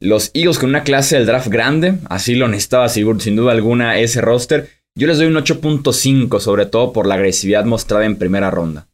Los 0.00 0.30
Eagles 0.34 0.58
con 0.58 0.70
una 0.70 0.82
clase 0.82 1.16
del 1.16 1.26
draft 1.26 1.48
grande, 1.48 1.94
así 2.08 2.34
lo 2.34 2.48
necesitaba 2.48 2.88
sin 2.88 3.36
duda 3.36 3.52
alguna 3.52 3.98
ese 3.98 4.20
roster. 4.20 4.68
Yo 4.94 5.06
les 5.06 5.18
doy 5.18 5.28
un 5.28 5.34
8.5, 5.34 6.40
sobre 6.40 6.66
todo 6.66 6.92
por 6.92 7.06
la 7.06 7.14
agresividad 7.14 7.64
mostrada 7.64 8.04
en 8.04 8.16
primera 8.16 8.50
ronda. 8.50 8.88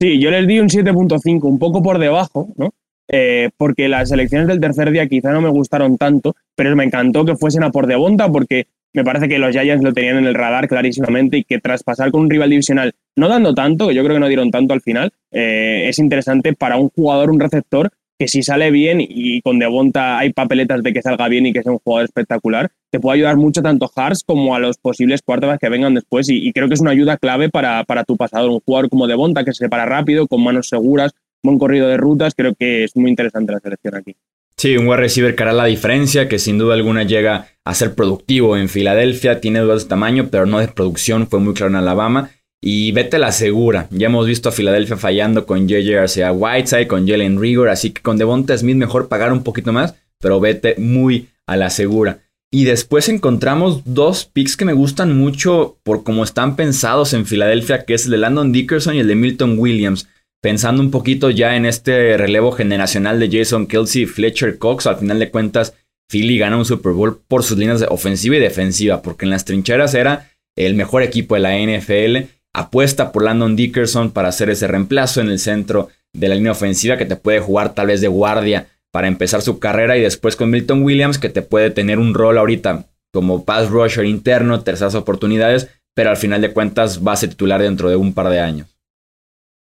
Sí, 0.00 0.20
yo 0.20 0.30
les 0.30 0.46
di 0.46 0.60
un 0.60 0.68
7.5, 0.68 1.44
un 1.44 1.58
poco 1.58 1.82
por 1.82 1.98
debajo, 1.98 2.48
¿no? 2.56 2.74
Eh, 3.08 3.50
porque 3.56 3.88
las 3.88 4.10
elecciones 4.10 4.48
del 4.48 4.60
tercer 4.60 4.90
día 4.90 5.06
quizá 5.06 5.32
no 5.32 5.40
me 5.40 5.48
gustaron 5.48 5.96
tanto, 5.96 6.34
pero 6.54 6.74
me 6.74 6.84
encantó 6.84 7.24
que 7.24 7.36
fuesen 7.36 7.62
a 7.62 7.70
por 7.70 7.86
Devonta 7.86 8.30
porque 8.30 8.66
me 8.92 9.04
parece 9.04 9.28
que 9.28 9.38
los 9.38 9.52
Giants 9.52 9.84
lo 9.84 9.92
tenían 9.92 10.18
en 10.18 10.26
el 10.26 10.34
radar 10.34 10.68
clarísimamente 10.68 11.38
y 11.38 11.44
que 11.44 11.60
tras 11.60 11.82
pasar 11.82 12.10
con 12.10 12.22
un 12.22 12.30
rival 12.30 12.50
divisional, 12.50 12.94
no 13.14 13.28
dando 13.28 13.54
tanto, 13.54 13.88
que 13.88 13.94
yo 13.94 14.02
creo 14.02 14.16
que 14.16 14.20
no 14.20 14.28
dieron 14.28 14.50
tanto 14.50 14.74
al 14.74 14.80
final, 14.80 15.12
eh, 15.30 15.86
es 15.88 15.98
interesante 15.98 16.52
para 16.54 16.76
un 16.76 16.88
jugador, 16.88 17.30
un 17.30 17.38
receptor, 17.38 17.90
que 18.18 18.28
si 18.28 18.42
sale 18.42 18.70
bien 18.70 18.98
y 19.00 19.40
con 19.42 19.58
Devonta 19.58 20.18
hay 20.18 20.32
papeletas 20.32 20.82
de 20.82 20.92
que 20.92 21.02
salga 21.02 21.28
bien 21.28 21.46
y 21.46 21.52
que 21.52 21.62
sea 21.62 21.72
un 21.72 21.78
jugador 21.78 22.04
espectacular, 22.04 22.70
te 22.90 23.00
puede 23.00 23.18
ayudar 23.18 23.36
mucho 23.36 23.62
tanto 23.62 23.86
a 23.86 24.06
Hars 24.06 24.22
como 24.24 24.54
a 24.54 24.58
los 24.58 24.78
posibles 24.78 25.22
cuartos 25.22 25.58
que 25.58 25.68
vengan 25.68 25.94
después 25.94 26.28
y, 26.28 26.52
creo 26.52 26.68
que 26.68 26.74
es 26.74 26.80
una 26.80 26.92
ayuda 26.92 27.18
clave 27.18 27.50
para, 27.50 27.84
para 27.84 28.04
tu 28.04 28.16
pasador, 28.16 28.50
un 28.50 28.60
jugador 28.60 28.88
como 28.88 29.06
Devonta 29.06 29.44
que 29.44 29.52
se 29.52 29.64
separa 29.64 29.84
rápido, 29.84 30.26
con 30.26 30.42
manos 30.42 30.68
seguras, 30.68 31.12
buen 31.42 31.58
corrido 31.58 31.88
de 31.88 31.96
rutas, 31.96 32.34
creo 32.34 32.54
que 32.54 32.84
es 32.84 32.96
muy 32.96 33.10
interesante 33.10 33.52
la 33.52 33.60
selección 33.60 33.94
aquí. 33.96 34.16
Sí, 34.56 34.74
un 34.74 34.86
wide 34.86 34.96
receiver 34.96 35.36
que 35.36 35.42
hará 35.42 35.52
la 35.52 35.66
diferencia, 35.66 36.28
que 36.28 36.38
sin 36.38 36.56
duda 36.56 36.74
alguna 36.74 37.02
llega 37.02 37.48
a 37.62 37.74
ser 37.74 37.94
productivo 37.94 38.56
en 38.56 38.70
Filadelfia, 38.70 39.38
tiene 39.38 39.60
dudas 39.60 39.82
de 39.82 39.90
tamaño, 39.90 40.28
pero 40.30 40.46
no 40.46 40.60
de 40.60 40.68
producción, 40.68 41.26
fue 41.26 41.40
muy 41.40 41.52
claro 41.52 41.72
en 41.72 41.76
Alabama. 41.76 42.30
Y 42.62 42.92
vete 42.92 43.18
la 43.18 43.32
segura. 43.32 43.86
Ya 43.90 44.06
hemos 44.06 44.26
visto 44.26 44.48
a 44.48 44.52
Filadelfia 44.52 44.96
fallando 44.96 45.46
con 45.46 45.68
JJ 45.68 45.92
Garcia 45.92 46.32
Whiteside, 46.32 46.86
con 46.86 47.06
Jalen 47.06 47.40
Rigor, 47.40 47.68
así 47.68 47.90
que 47.90 48.02
con 48.02 48.16
Devonta 48.16 48.56
Smith 48.56 48.76
mejor 48.76 49.08
pagar 49.08 49.32
un 49.32 49.42
poquito 49.42 49.72
más, 49.72 49.94
pero 50.18 50.40
vete 50.40 50.74
muy 50.78 51.28
a 51.46 51.56
la 51.56 51.70
segura. 51.70 52.20
Y 52.50 52.64
después 52.64 53.08
encontramos 53.08 53.82
dos 53.84 54.24
picks 54.24 54.56
que 54.56 54.64
me 54.64 54.72
gustan 54.72 55.16
mucho 55.16 55.78
por 55.82 56.02
cómo 56.02 56.24
están 56.24 56.56
pensados 56.56 57.12
en 57.12 57.26
Filadelfia, 57.26 57.84
que 57.84 57.94
es 57.94 58.06
el 58.06 58.12
de 58.12 58.18
Landon 58.18 58.52
Dickerson 58.52 58.94
y 58.94 59.00
el 59.00 59.08
de 59.08 59.14
Milton 59.14 59.58
Williams 59.58 60.08
pensando 60.46 60.80
un 60.80 60.92
poquito 60.92 61.30
ya 61.30 61.56
en 61.56 61.66
este 61.66 62.16
relevo 62.16 62.52
generacional 62.52 63.18
de 63.18 63.28
Jason 63.36 63.66
Kelsey 63.66 64.02
y 64.02 64.06
Fletcher 64.06 64.58
Cox, 64.58 64.86
al 64.86 64.96
final 64.96 65.18
de 65.18 65.30
cuentas, 65.30 65.74
Philly 66.08 66.38
gana 66.38 66.56
un 66.56 66.64
Super 66.64 66.92
Bowl 66.92 67.20
por 67.26 67.42
sus 67.42 67.58
líneas 67.58 67.80
de 67.80 67.88
ofensiva 67.90 68.36
y 68.36 68.38
defensiva, 68.38 69.02
porque 69.02 69.24
en 69.24 69.32
las 69.32 69.44
trincheras 69.44 69.94
era 69.94 70.30
el 70.54 70.74
mejor 70.74 71.02
equipo 71.02 71.34
de 71.34 71.40
la 71.40 71.58
NFL. 71.58 72.28
Apuesta 72.56 73.12
por 73.12 73.22
Landon 73.22 73.54
Dickerson 73.54 74.12
para 74.12 74.28
hacer 74.28 74.48
ese 74.48 74.66
reemplazo 74.66 75.20
en 75.20 75.28
el 75.28 75.38
centro 75.38 75.88
de 76.14 76.28
la 76.28 76.36
línea 76.36 76.52
ofensiva 76.52 76.96
que 76.96 77.04
te 77.04 77.16
puede 77.16 77.38
jugar 77.38 77.74
tal 77.74 77.88
vez 77.88 78.00
de 78.00 78.08
guardia 78.08 78.68
para 78.90 79.08
empezar 79.08 79.42
su 79.42 79.58
carrera 79.58 79.98
y 79.98 80.00
después 80.00 80.36
con 80.36 80.48
Milton 80.48 80.82
Williams 80.82 81.18
que 81.18 81.28
te 81.28 81.42
puede 81.42 81.70
tener 81.70 81.98
un 81.98 82.14
rol 82.14 82.38
ahorita 82.38 82.86
como 83.12 83.44
pass 83.44 83.68
rusher 83.68 84.06
interno, 84.06 84.62
terceras 84.62 84.94
oportunidades, 84.94 85.68
pero 85.94 86.08
al 86.08 86.16
final 86.16 86.40
de 86.40 86.54
cuentas 86.54 87.06
va 87.06 87.12
a 87.12 87.16
ser 87.16 87.28
titular 87.28 87.60
dentro 87.60 87.90
de 87.90 87.96
un 87.96 88.14
par 88.14 88.30
de 88.30 88.40
años. 88.40 88.74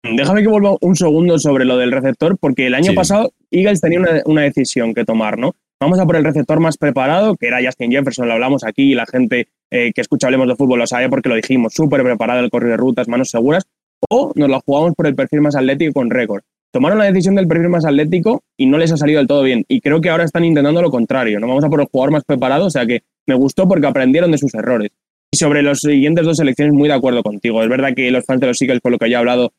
Déjame 0.05 0.43
que 0.43 0.49
vuelva 0.49 0.76
un 0.81 0.95
segundo 0.95 1.40
sobre 1.40 1.64
lo 1.64 1.76
del 1.78 1.90
receptor, 1.90 2.38
porque 2.38 2.69
el 2.69 2.75
año 2.75 2.95
pasado 2.95 3.33
Eagles 3.50 3.81
tenía 3.81 4.00
una, 4.26 4.43
decisión 4.43 4.95
que 4.95 5.05
tomar, 5.05 5.38
¿no? 5.38 5.57
Vamos 5.78 5.99
a 5.99 6.06
por 6.06 6.16
el 6.16 6.25
receptor 6.25 6.59
más 6.59 6.78
preparado, 6.78 7.37
que 7.37 7.49
era 7.49 7.59
Justin 7.62 7.90
Jefferson, 7.90 8.26
lo 8.26 8.33
hablamos 8.33 8.64
aquí 8.64 8.92
y 8.92 8.95
la 8.95 9.04
gente 9.04 9.49
eh, 9.71 9.92
que 9.95 10.00
escucha 10.00 10.26
Hablemos 10.26 10.49
de 10.49 10.56
Fútbol 10.56 10.78
lo 10.78 10.87
sabe 10.87 11.11
porque 11.11 11.28
lo 11.28 11.35
dijimos, 11.35 11.75
súper 11.75 12.02
preparado 12.02 12.40
el 12.40 12.50
corrido 12.50 12.71
de 12.71 12.76
rutas, 12.78 13.09
manos 13.09 13.28
seguras, 13.28 13.66
o 14.09 14.33
nos 14.35 14.49
lo 14.49 14.59
jugamos 14.61 14.95
por 14.95 15.06
el 15.06 15.14
perfil 15.14 15.42
más 15.42 15.54
atlético 15.54 15.92
con 15.92 16.09
récord. 16.09 16.42
Tomaron 16.73 16.99
la 16.99 17.04
decisión 17.04 17.35
del 17.35 17.47
perfil 17.47 17.68
más 17.68 17.85
atlético 17.85 18.42
y 18.56 18.64
no 18.64 18.78
les 18.78 18.90
ha 18.92 18.97
salido 18.97 19.18
del 19.18 19.26
todo 19.26 19.42
bien. 19.42 19.66
Y 19.68 19.83
creo 19.83 20.00
que 20.00 20.09
ahora 20.09 20.25
están 20.25 20.47
intentando 20.47 20.80
lo 20.80 20.90
contrario, 20.90 21.40
¿no? 21.40 21.47
Vamos 21.47 21.64
a 21.64 21.68
por 21.68 21.83
el 21.83 21.88
jugador 21.92 22.11
más 22.11 22.25
preparado, 22.25 22.66
o 22.66 22.71
sea 22.71 22.87
que 22.87 23.02
me 23.26 23.35
gustó 23.35 23.68
porque 23.68 23.87
aprendieron 23.87 24.30
de 24.30 24.38
sus 24.38 24.54
errores. 24.54 24.92
Y 25.30 25.37
sobre 25.37 25.62
los 25.62 25.80
siguientes 25.80 26.25
dos 26.25 26.38
selecciones, 26.38 26.73
muy 26.73 26.88
de 26.88 26.95
acuerdo 26.95 27.23
contigo. 27.23 27.62
Es 27.62 27.68
verdad 27.68 27.92
que 27.95 28.11
los 28.11 28.25
fans 28.25 28.40
de 28.40 28.47
los 28.47 28.62
Eagles, 28.62 28.80
con 28.80 28.92
lo 28.92 28.99
que 28.99 29.11
ya 29.11 29.16
he 29.16 29.21
hablado, 29.21 29.52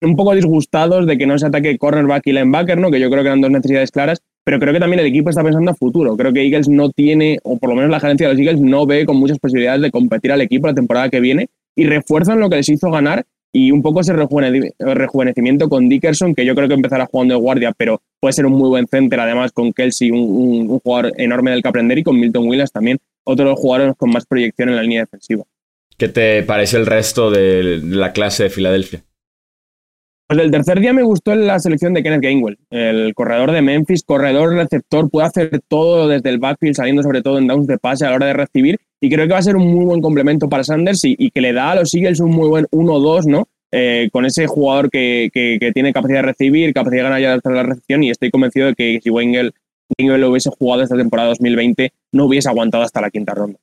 un 0.00 0.16
poco 0.16 0.34
disgustados 0.34 1.06
de 1.06 1.16
que 1.16 1.26
no 1.26 1.38
se 1.38 1.46
ataque 1.46 1.78
cornerback 1.78 2.26
y 2.26 2.32
linebacker, 2.32 2.78
¿no? 2.78 2.90
que 2.90 2.98
yo 2.98 3.08
creo 3.08 3.22
que 3.22 3.28
eran 3.28 3.40
dos 3.40 3.50
necesidades 3.50 3.92
claras, 3.92 4.22
pero 4.44 4.58
creo 4.60 4.72
que 4.72 4.80
también 4.80 5.00
el 5.00 5.06
equipo 5.06 5.30
está 5.30 5.42
pensando 5.42 5.70
a 5.70 5.74
futuro. 5.74 6.16
Creo 6.16 6.32
que 6.32 6.42
Eagles 6.42 6.68
no 6.68 6.90
tiene, 6.90 7.38
o 7.42 7.58
por 7.58 7.70
lo 7.70 7.76
menos 7.76 7.90
la 7.90 7.98
gerencia 7.98 8.28
de 8.28 8.34
los 8.34 8.40
Eagles 8.40 8.60
no 8.60 8.86
ve 8.86 9.06
con 9.06 9.16
muchas 9.16 9.38
posibilidades 9.38 9.80
de 9.80 9.90
competir 9.90 10.32
al 10.32 10.42
equipo 10.42 10.66
la 10.66 10.74
temporada 10.74 11.08
que 11.08 11.20
viene 11.20 11.48
y 11.74 11.86
refuerzan 11.86 12.38
lo 12.38 12.50
que 12.50 12.56
les 12.56 12.68
hizo 12.68 12.90
ganar 12.90 13.24
y 13.52 13.70
un 13.70 13.82
poco 13.82 14.00
ese 14.00 14.12
rejuvenecimiento 14.12 15.68
con 15.68 15.88
Dickerson, 15.88 16.34
que 16.34 16.44
yo 16.44 16.56
creo 16.56 16.66
que 16.66 16.74
empezará 16.74 17.06
jugando 17.06 17.34
de 17.34 17.40
guardia, 17.40 17.72
pero 17.76 18.02
puede 18.18 18.32
ser 18.32 18.46
un 18.46 18.52
muy 18.52 18.68
buen 18.68 18.88
center, 18.88 19.20
además 19.20 19.52
con 19.52 19.72
Kelsey, 19.72 20.10
un, 20.10 20.68
un 20.68 20.80
jugador 20.80 21.12
enorme 21.18 21.52
del 21.52 21.62
que 21.62 21.68
aprender, 21.68 21.98
y 21.98 22.02
con 22.02 22.18
Milton 22.18 22.48
Williams 22.48 22.72
también, 22.72 22.98
otro 23.22 23.44
de 23.44 23.52
los 23.52 23.60
jugadores 23.60 23.94
con 23.96 24.10
más 24.10 24.26
proyección 24.26 24.70
en 24.70 24.76
la 24.76 24.82
línea 24.82 25.02
defensiva. 25.02 25.44
¿Qué 25.96 26.08
te 26.08 26.42
pareció 26.42 26.80
el 26.80 26.86
resto 26.86 27.30
de 27.30 27.80
la 27.80 28.12
clase 28.12 28.42
de 28.42 28.50
Filadelfia? 28.50 29.04
Pues 30.26 30.40
el 30.40 30.50
tercer 30.50 30.80
día 30.80 30.94
me 30.94 31.02
gustó 31.02 31.34
la 31.34 31.58
selección 31.58 31.92
de 31.92 32.02
Kenneth 32.02 32.22
Gainwell, 32.22 32.58
el 32.70 33.12
corredor 33.14 33.52
de 33.52 33.60
Memphis, 33.60 34.04
corredor 34.04 34.54
receptor, 34.54 35.10
puede 35.10 35.26
hacer 35.26 35.60
todo 35.68 36.08
desde 36.08 36.30
el 36.30 36.38
backfield, 36.38 36.76
saliendo 36.76 37.02
sobre 37.02 37.20
todo 37.20 37.36
en 37.36 37.46
downs 37.46 37.66
de 37.66 37.76
pase 37.76 38.06
a 38.06 38.10
la 38.10 38.16
hora 38.16 38.26
de 38.28 38.32
recibir, 38.32 38.78
y 39.02 39.10
creo 39.10 39.26
que 39.26 39.34
va 39.34 39.40
a 39.40 39.42
ser 39.42 39.56
un 39.56 39.66
muy 39.66 39.84
buen 39.84 40.00
complemento 40.00 40.48
para 40.48 40.64
Sanders 40.64 41.04
y, 41.04 41.30
que 41.30 41.42
le 41.42 41.52
da 41.52 41.72
a 41.72 41.74
los 41.74 41.92
Eagles 41.92 42.20
un 42.20 42.30
muy 42.30 42.48
buen 42.48 42.64
1-2, 42.70 43.26
¿no? 43.26 43.48
Eh, 43.70 44.08
con 44.12 44.24
ese 44.24 44.46
jugador 44.46 44.88
que, 44.88 45.30
tiene 45.74 45.92
capacidad 45.92 46.20
de 46.20 46.28
recibir, 46.28 46.72
capacidad 46.72 47.02
de 47.02 47.10
ganar 47.10 47.20
ya 47.20 47.36
de 47.36 47.54
la 47.54 47.62
recepción, 47.62 48.02
y 48.02 48.10
estoy 48.10 48.30
convencido 48.30 48.68
de 48.68 48.74
que 48.74 49.00
si 49.02 49.10
Gainwell, 49.10 49.52
lo 49.98 50.30
hubiese 50.30 50.48
jugado 50.58 50.84
esta 50.84 50.96
temporada 50.96 51.28
2020, 51.28 51.92
no 52.12 52.24
hubiese 52.24 52.48
aguantado 52.48 52.82
hasta 52.82 53.02
la 53.02 53.10
quinta 53.10 53.34
ronda. 53.34 53.58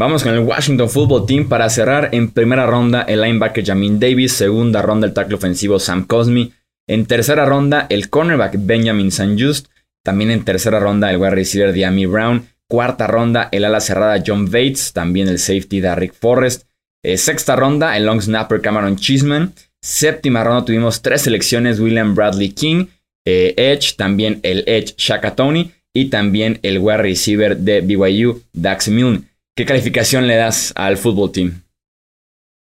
Vamos 0.00 0.22
con 0.22 0.32
el 0.32 0.38
Washington 0.38 0.88
Football 0.88 1.26
Team 1.26 1.46
para 1.46 1.68
cerrar 1.68 2.08
en 2.12 2.30
primera 2.30 2.64
ronda 2.64 3.02
el 3.02 3.20
linebacker 3.20 3.62
Jamin 3.62 4.00
Davis, 4.00 4.32
segunda 4.32 4.80
ronda 4.80 5.06
el 5.06 5.12
tackle 5.12 5.34
ofensivo 5.34 5.78
Sam 5.78 6.06
Cosme, 6.06 6.52
en 6.88 7.04
tercera 7.04 7.44
ronda 7.44 7.86
el 7.90 8.08
cornerback 8.08 8.54
Benjamin 8.60 9.08
St. 9.08 9.36
Just, 9.38 9.66
también 10.02 10.30
en 10.30 10.42
tercera 10.42 10.80
ronda 10.80 11.10
el 11.10 11.18
wide 11.18 11.32
receiver 11.32 11.74
Diami 11.74 12.06
Brown, 12.06 12.48
cuarta 12.66 13.08
ronda 13.08 13.50
el 13.52 13.62
ala 13.62 13.78
cerrada 13.80 14.24
John 14.26 14.46
Bates, 14.46 14.94
también 14.94 15.28
el 15.28 15.38
safety 15.38 15.82
Derrick 15.82 16.14
Forrest, 16.14 16.62
eh, 17.04 17.18
sexta 17.18 17.54
ronda 17.54 17.94
el 17.98 18.06
long 18.06 18.22
snapper 18.22 18.62
Cameron 18.62 18.96
Chisman, 18.96 19.52
séptima 19.82 20.42
ronda 20.42 20.64
tuvimos 20.64 21.02
tres 21.02 21.20
selecciones 21.20 21.78
William 21.78 22.14
Bradley 22.14 22.52
King, 22.52 22.86
eh, 23.26 23.52
Edge, 23.58 23.96
también 23.98 24.40
el 24.44 24.64
Edge 24.66 24.94
Shaka 24.96 25.36
Tony 25.36 25.72
y 25.92 26.06
también 26.06 26.58
el 26.62 26.78
wide 26.78 27.02
receiver 27.02 27.54
de 27.54 27.82
BYU 27.82 28.40
Dax 28.54 28.88
Milne. 28.88 29.29
¿Qué 29.60 29.66
calificación 29.66 30.26
le 30.26 30.36
das 30.36 30.72
al 30.74 30.96
fútbol 30.96 31.30
team? 31.32 31.52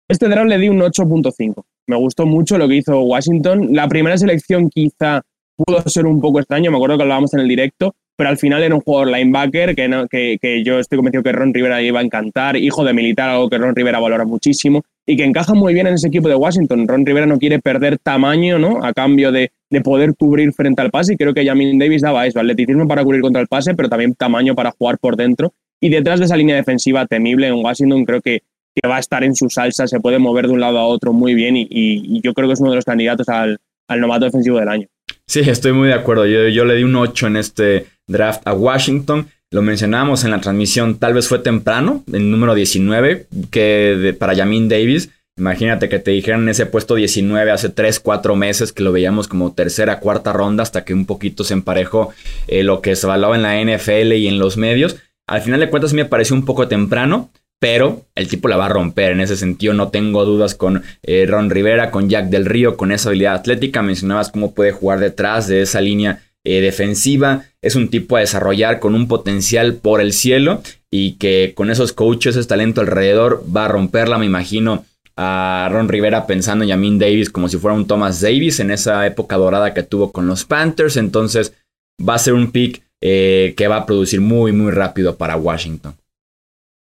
Este 0.08 0.30
draft 0.30 0.48
le 0.48 0.56
di 0.56 0.70
un 0.70 0.78
8.5. 0.78 1.62
Me 1.88 1.96
gustó 1.96 2.24
mucho 2.24 2.56
lo 2.56 2.66
que 2.66 2.76
hizo 2.76 2.98
Washington. 3.02 3.68
La 3.74 3.86
primera 3.86 4.16
selección 4.16 4.70
quizá 4.70 5.20
pudo 5.56 5.82
ser 5.90 6.06
un 6.06 6.22
poco 6.22 6.38
extraño, 6.40 6.70
me 6.70 6.78
acuerdo 6.78 6.96
que 6.96 7.02
hablábamos 7.02 7.34
en 7.34 7.40
el 7.40 7.48
directo, 7.48 7.94
pero 8.16 8.30
al 8.30 8.38
final 8.38 8.62
era 8.62 8.74
un 8.74 8.80
jugador 8.80 9.08
linebacker 9.08 9.76
que, 9.76 10.38
que, 10.40 10.64
yo 10.64 10.78
estoy 10.78 10.96
convencido 10.96 11.22
que 11.22 11.32
Ron 11.32 11.52
Rivera 11.52 11.82
iba 11.82 12.00
a 12.00 12.02
encantar, 12.02 12.56
hijo 12.56 12.82
de 12.82 12.94
militar, 12.94 13.28
algo 13.28 13.50
que 13.50 13.58
Ron 13.58 13.76
Rivera 13.76 14.00
valora 14.00 14.24
muchísimo 14.24 14.82
y 15.06 15.16
que 15.16 15.24
encaja 15.24 15.54
muy 15.54 15.72
bien 15.72 15.86
en 15.86 15.94
ese 15.94 16.08
equipo 16.08 16.28
de 16.28 16.34
Washington. 16.34 16.88
Ron 16.88 17.06
Rivera 17.06 17.26
no 17.26 17.38
quiere 17.38 17.60
perder 17.60 17.98
tamaño 17.98 18.58
¿no? 18.58 18.84
a 18.84 18.92
cambio 18.92 19.30
de, 19.30 19.52
de 19.70 19.80
poder 19.80 20.14
cubrir 20.16 20.52
frente 20.52 20.82
al 20.82 20.90
pase 20.90 21.14
y 21.14 21.16
creo 21.16 21.32
que 21.32 21.46
Jamin 21.46 21.78
Davis 21.78 22.02
daba 22.02 22.26
eso, 22.26 22.40
atleticismo 22.40 22.88
para 22.88 23.04
cubrir 23.04 23.22
contra 23.22 23.40
el 23.40 23.46
pase, 23.46 23.74
pero 23.74 23.88
también 23.88 24.14
tamaño 24.14 24.54
para 24.54 24.72
jugar 24.72 24.98
por 24.98 25.16
dentro 25.16 25.54
y 25.80 25.88
detrás 25.88 26.18
de 26.18 26.26
esa 26.26 26.36
línea 26.36 26.56
defensiva 26.56 27.06
temible 27.06 27.48
en 27.48 27.54
Washington, 27.54 28.04
creo 28.04 28.20
que, 28.20 28.42
que 28.74 28.88
va 28.88 28.96
a 28.96 29.00
estar 29.00 29.22
en 29.24 29.34
su 29.34 29.50
salsa, 29.50 29.86
se 29.86 30.00
puede 30.00 30.18
mover 30.18 30.46
de 30.46 30.52
un 30.52 30.60
lado 30.60 30.78
a 30.78 30.86
otro 30.86 31.12
muy 31.12 31.34
bien 31.34 31.54
y, 31.56 32.20
yo 32.22 32.32
creo 32.34 32.48
que 32.48 32.54
es 32.54 32.60
uno 32.60 32.70
de 32.70 32.76
los 32.76 32.84
candidatos 32.84 33.28
al, 33.28 33.58
novato 33.88 34.24
defensivo 34.24 34.58
del 34.58 34.68
año. 34.68 34.88
Sí, 35.26 35.40
estoy 35.40 35.72
muy 35.72 35.88
de 35.88 35.94
acuerdo. 35.94 36.26
Yo, 36.26 36.48
yo, 36.48 36.64
le 36.64 36.76
di 36.76 36.84
un 36.84 36.94
8 36.94 37.26
en 37.26 37.36
este 37.36 37.86
draft 38.06 38.46
a 38.46 38.54
Washington. 38.54 39.28
Lo 39.52 39.62
mencionábamos 39.62 40.24
en 40.24 40.32
la 40.32 40.40
transmisión, 40.40 40.98
tal 40.98 41.14
vez 41.14 41.28
fue 41.28 41.38
temprano, 41.38 42.02
en 42.12 42.30
número 42.30 42.54
19, 42.54 43.28
que 43.50 44.14
para 44.18 44.34
Yamin 44.34 44.68
Davis. 44.68 45.10
Imagínate 45.38 45.88
que 45.90 45.98
te 45.98 46.12
dijeran 46.12 46.48
ese 46.48 46.64
puesto 46.64 46.94
19 46.94 47.50
hace 47.50 47.68
3, 47.68 48.00
4 48.00 48.36
meses 48.36 48.72
que 48.72 48.82
lo 48.82 48.90
veíamos 48.90 49.28
como 49.28 49.52
tercera, 49.52 50.00
cuarta 50.00 50.32
ronda 50.32 50.62
hasta 50.62 50.84
que 50.84 50.94
un 50.94 51.04
poquito 51.04 51.44
se 51.44 51.52
emparejó 51.52 52.12
eh, 52.48 52.62
lo 52.62 52.80
que 52.80 52.96
se 52.96 53.06
valaba 53.06 53.36
en 53.36 53.42
la 53.42 53.60
NFL 53.60 54.14
y 54.14 54.28
en 54.28 54.38
los 54.38 54.56
medios. 54.56 54.96
Al 55.28 55.42
final 55.42 55.60
de 55.60 55.68
cuentas 55.68 55.92
me 55.92 56.06
pareció 56.06 56.34
un 56.34 56.44
poco 56.44 56.68
temprano, 56.68 57.30
pero 57.60 58.06
el 58.14 58.28
tipo 58.28 58.48
la 58.48 58.56
va 58.56 58.66
a 58.66 58.70
romper. 58.70 59.12
En 59.12 59.20
ese 59.20 59.36
sentido, 59.36 59.74
no 59.74 59.88
tengo 59.88 60.24
dudas 60.24 60.54
con 60.54 60.82
eh, 61.02 61.26
Ron 61.28 61.50
Rivera, 61.50 61.90
con 61.90 62.08
Jack 62.08 62.26
del 62.28 62.46
Río, 62.46 62.76
con 62.76 62.90
esa 62.90 63.10
habilidad 63.10 63.34
atlética. 63.34 63.82
Mencionabas 63.82 64.30
cómo 64.30 64.54
puede 64.54 64.72
jugar 64.72 65.00
detrás 65.00 65.48
de 65.48 65.62
esa 65.62 65.80
línea 65.80 66.22
eh, 66.46 66.60
defensiva. 66.60 67.44
Es 67.60 67.74
un 67.74 67.88
tipo 67.88 68.16
a 68.16 68.20
desarrollar 68.20 68.78
con 68.78 68.94
un 68.94 69.08
potencial 69.08 69.74
por 69.74 70.00
el 70.00 70.12
cielo 70.12 70.62
y 70.90 71.12
que 71.14 71.52
con 71.56 71.70
esos 71.70 71.92
coaches, 71.92 72.36
ese 72.36 72.48
talento 72.48 72.80
alrededor, 72.80 73.42
va 73.54 73.64
a 73.64 73.68
romperla. 73.68 74.16
Me 74.16 74.26
imagino 74.26 74.84
a 75.16 75.68
Ron 75.72 75.88
Rivera 75.88 76.26
pensando 76.26 76.62
en 76.62 76.68
Yamin 76.68 77.00
Davis 77.00 77.30
como 77.30 77.48
si 77.48 77.58
fuera 77.58 77.76
un 77.76 77.86
Thomas 77.86 78.20
Davis 78.20 78.60
en 78.60 78.70
esa 78.70 79.04
época 79.06 79.36
dorada 79.36 79.74
que 79.74 79.82
tuvo 79.82 80.12
con 80.12 80.28
los 80.28 80.44
Panthers. 80.44 80.96
Entonces 80.96 81.52
va 82.00 82.14
a 82.14 82.18
ser 82.18 82.34
un 82.34 82.52
pick 82.52 82.82
eh, 83.02 83.54
que 83.56 83.66
va 83.66 83.78
a 83.78 83.86
producir 83.86 84.20
muy, 84.20 84.52
muy 84.52 84.70
rápido 84.70 85.16
para 85.16 85.36
Washington. 85.36 85.94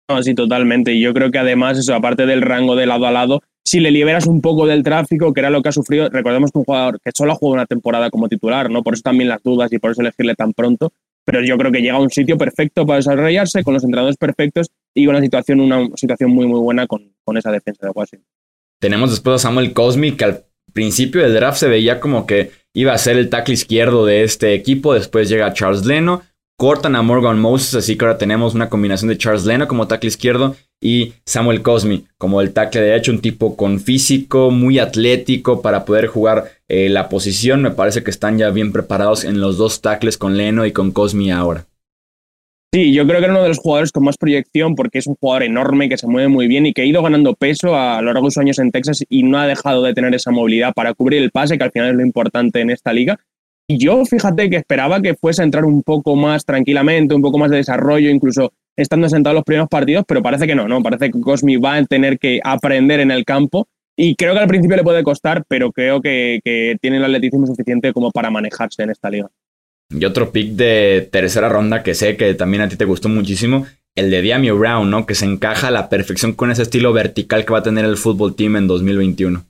No, 0.09 0.21
sí, 0.23 0.33
totalmente. 0.33 0.93
Y 0.93 1.01
yo 1.01 1.13
creo 1.13 1.31
que 1.31 1.39
además, 1.39 1.77
eso, 1.77 1.93
aparte 1.93 2.25
del 2.25 2.41
rango 2.41 2.75
de 2.75 2.87
lado 2.87 3.05
a 3.05 3.11
lado, 3.11 3.43
si 3.65 3.79
le 3.79 3.91
liberas 3.91 4.27
un 4.27 4.41
poco 4.41 4.65
del 4.65 4.83
tráfico, 4.83 5.33
que 5.33 5.39
era 5.39 5.49
lo 5.49 5.61
que 5.61 5.69
ha 5.69 5.71
sufrido, 5.71 6.09
recordemos 6.09 6.51
que 6.51 6.59
un 6.59 6.65
jugador 6.65 6.99
que 7.01 7.11
solo 7.15 7.31
ha 7.31 7.35
jugado 7.35 7.53
una 7.55 7.65
temporada 7.65 8.09
como 8.09 8.27
titular, 8.27 8.69
¿no? 8.69 8.83
Por 8.83 8.93
eso 8.93 9.03
también 9.03 9.29
las 9.29 9.41
dudas 9.41 9.71
y 9.71 9.79
por 9.79 9.91
eso 9.91 10.01
elegirle 10.01 10.35
tan 10.35 10.53
pronto. 10.53 10.91
Pero 11.25 11.41
yo 11.41 11.57
creo 11.57 11.71
que 11.71 11.81
llega 11.81 11.95
a 11.95 12.01
un 12.01 12.09
sitio 12.09 12.37
perfecto 12.37 12.85
para 12.85 12.97
desarrollarse, 12.97 13.63
con 13.63 13.73
los 13.73 13.83
entrenadores 13.83 14.17
perfectos 14.17 14.69
y 14.93 15.05
con 15.05 15.15
una 15.15 15.23
situación, 15.23 15.61
una 15.61 15.87
situación 15.95 16.31
muy, 16.31 16.45
muy 16.45 16.59
buena 16.59 16.85
con, 16.85 17.13
con 17.23 17.37
esa 17.37 17.51
defensa 17.51 17.87
de 17.87 17.93
Washington. 17.95 18.27
Tenemos 18.79 19.11
después 19.11 19.35
a 19.35 19.39
Samuel 19.39 19.71
Cosmic, 19.71 20.17
que 20.17 20.25
al 20.25 20.43
principio 20.73 21.21
del 21.21 21.33
draft 21.33 21.59
se 21.59 21.69
veía 21.69 22.01
como 22.01 22.25
que 22.25 22.51
iba 22.73 22.91
a 22.91 22.97
ser 22.97 23.17
el 23.17 23.29
tackle 23.29 23.53
izquierdo 23.53 24.05
de 24.05 24.23
este 24.23 24.53
equipo. 24.53 24.93
Después 24.93 25.29
llega 25.29 25.53
Charles 25.53 25.85
Leno, 25.85 26.23
cortan 26.57 26.95
a 26.95 27.01
Morgan 27.01 27.39
Moses, 27.39 27.75
así 27.75 27.97
que 27.97 28.05
ahora 28.05 28.17
tenemos 28.17 28.53
una 28.53 28.69
combinación 28.69 29.09
de 29.09 29.17
Charles 29.17 29.45
Leno 29.45 29.67
como 29.67 29.87
tackle 29.87 30.07
izquierdo 30.07 30.55
y 30.81 31.13
Samuel 31.25 31.61
Cosmi 31.61 32.05
como 32.17 32.41
el 32.41 32.53
tackle 32.53 32.81
derecho, 32.81 33.11
un 33.11 33.21
tipo 33.21 33.55
con 33.55 33.79
físico, 33.79 34.51
muy 34.51 34.79
atlético 34.79 35.61
para 35.61 35.85
poder 35.85 36.07
jugar 36.07 36.51
eh, 36.67 36.89
la 36.89 37.09
posición. 37.09 37.61
Me 37.61 37.71
parece 37.71 38.03
que 38.03 38.11
están 38.11 38.37
ya 38.37 38.49
bien 38.49 38.71
preparados 38.71 39.23
en 39.23 39.39
los 39.39 39.57
dos 39.57 39.81
tackles 39.81 40.17
con 40.17 40.37
Leno 40.37 40.65
y 40.65 40.71
con 40.71 40.91
Cosmi 40.91 41.31
ahora. 41.31 41.65
Sí, 42.73 42.91
yo 42.91 43.05
creo 43.05 43.19
que 43.19 43.25
era 43.25 43.33
uno 43.33 43.43
de 43.43 43.49
los 43.49 43.59
jugadores 43.59 43.91
con 43.91 44.03
más 44.03 44.17
proyección 44.17 44.73
porque 44.73 44.97
es 44.97 45.05
un 45.05 45.13
jugador 45.13 45.43
enorme 45.43 45.89
que 45.89 45.97
se 45.97 46.07
mueve 46.07 46.27
muy 46.27 46.47
bien 46.47 46.65
y 46.65 46.73
que 46.73 46.81
ha 46.81 46.85
ido 46.85 47.03
ganando 47.03 47.35
peso 47.35 47.75
a 47.75 48.01
lo 48.01 48.11
largo 48.11 48.25
de 48.25 48.31
sus 48.31 48.41
años 48.41 48.57
en 48.57 48.71
Texas 48.71 49.05
y 49.09 49.21
no 49.21 49.37
ha 49.37 49.45
dejado 49.45 49.83
de 49.83 49.93
tener 49.93 50.15
esa 50.15 50.31
movilidad 50.31 50.73
para 50.73 50.95
cubrir 50.95 51.21
el 51.21 51.29
pase, 51.29 51.59
que 51.59 51.63
al 51.63 51.71
final 51.71 51.89
es 51.91 51.95
lo 51.95 52.01
importante 52.01 52.61
en 52.61 52.71
esta 52.71 52.91
liga. 52.91 53.19
Y 53.67 53.77
yo 53.77 54.03
fíjate 54.05 54.49
que 54.49 54.57
esperaba 54.57 55.01
que 55.01 55.15
fuese 55.15 55.41
a 55.41 55.45
entrar 55.45 55.65
un 55.65 55.83
poco 55.83 56.15
más 56.15 56.45
tranquilamente, 56.45 57.15
un 57.15 57.21
poco 57.21 57.37
más 57.37 57.49
de 57.49 57.57
desarrollo, 57.57 58.09
incluso 58.09 58.51
estando 58.75 59.07
sentado 59.07 59.31
en 59.33 59.37
los 59.37 59.45
primeros 59.45 59.69
partidos, 59.69 60.03
pero 60.07 60.21
parece 60.21 60.47
que 60.47 60.55
no, 60.55 60.67
¿no? 60.67 60.81
Parece 60.81 61.11
que 61.11 61.19
Cosmi 61.19 61.57
va 61.57 61.75
a 61.75 61.85
tener 61.85 62.19
que 62.19 62.39
aprender 62.43 62.99
en 62.99 63.11
el 63.11 63.23
campo 63.23 63.67
y 63.95 64.15
creo 64.15 64.33
que 64.33 64.39
al 64.39 64.47
principio 64.47 64.77
le 64.77 64.83
puede 64.83 65.03
costar, 65.03 65.43
pero 65.47 65.71
creo 65.71 66.01
que, 66.01 66.39
tiene 66.81 66.97
el 66.97 67.05
atleticismo 67.05 67.47
suficiente 67.47 67.93
como 67.93 68.11
para 68.11 68.31
manejarse 68.31 68.83
en 68.83 68.89
esta 68.89 69.09
liga. 69.09 69.29
Y 69.89 70.03
otro 70.05 70.31
pick 70.31 70.53
de 70.53 71.07
tercera 71.11 71.49
ronda 71.49 71.83
que 71.83 71.93
sé 71.93 72.17
que 72.17 72.33
también 72.33 72.63
a 72.63 72.69
ti 72.69 72.75
te 72.75 72.85
gustó 72.85 73.09
muchísimo, 73.09 73.67
el 73.95 74.09
de 74.09 74.23
Diami 74.23 74.49
Brown, 74.49 74.89
¿no? 74.89 75.05
Que 75.05 75.13
se 75.13 75.25
encaja 75.25 75.67
a 75.67 75.71
la 75.71 75.89
perfección 75.89 76.33
con 76.33 76.49
ese 76.49 76.63
estilo 76.63 76.91
vertical 76.93 77.45
que 77.45 77.53
va 77.53 77.59
a 77.59 77.63
tener 77.63 77.85
el 77.85 77.97
fútbol 77.97 78.35
team 78.35 78.55
en 78.55 78.67
2021. 78.67 79.45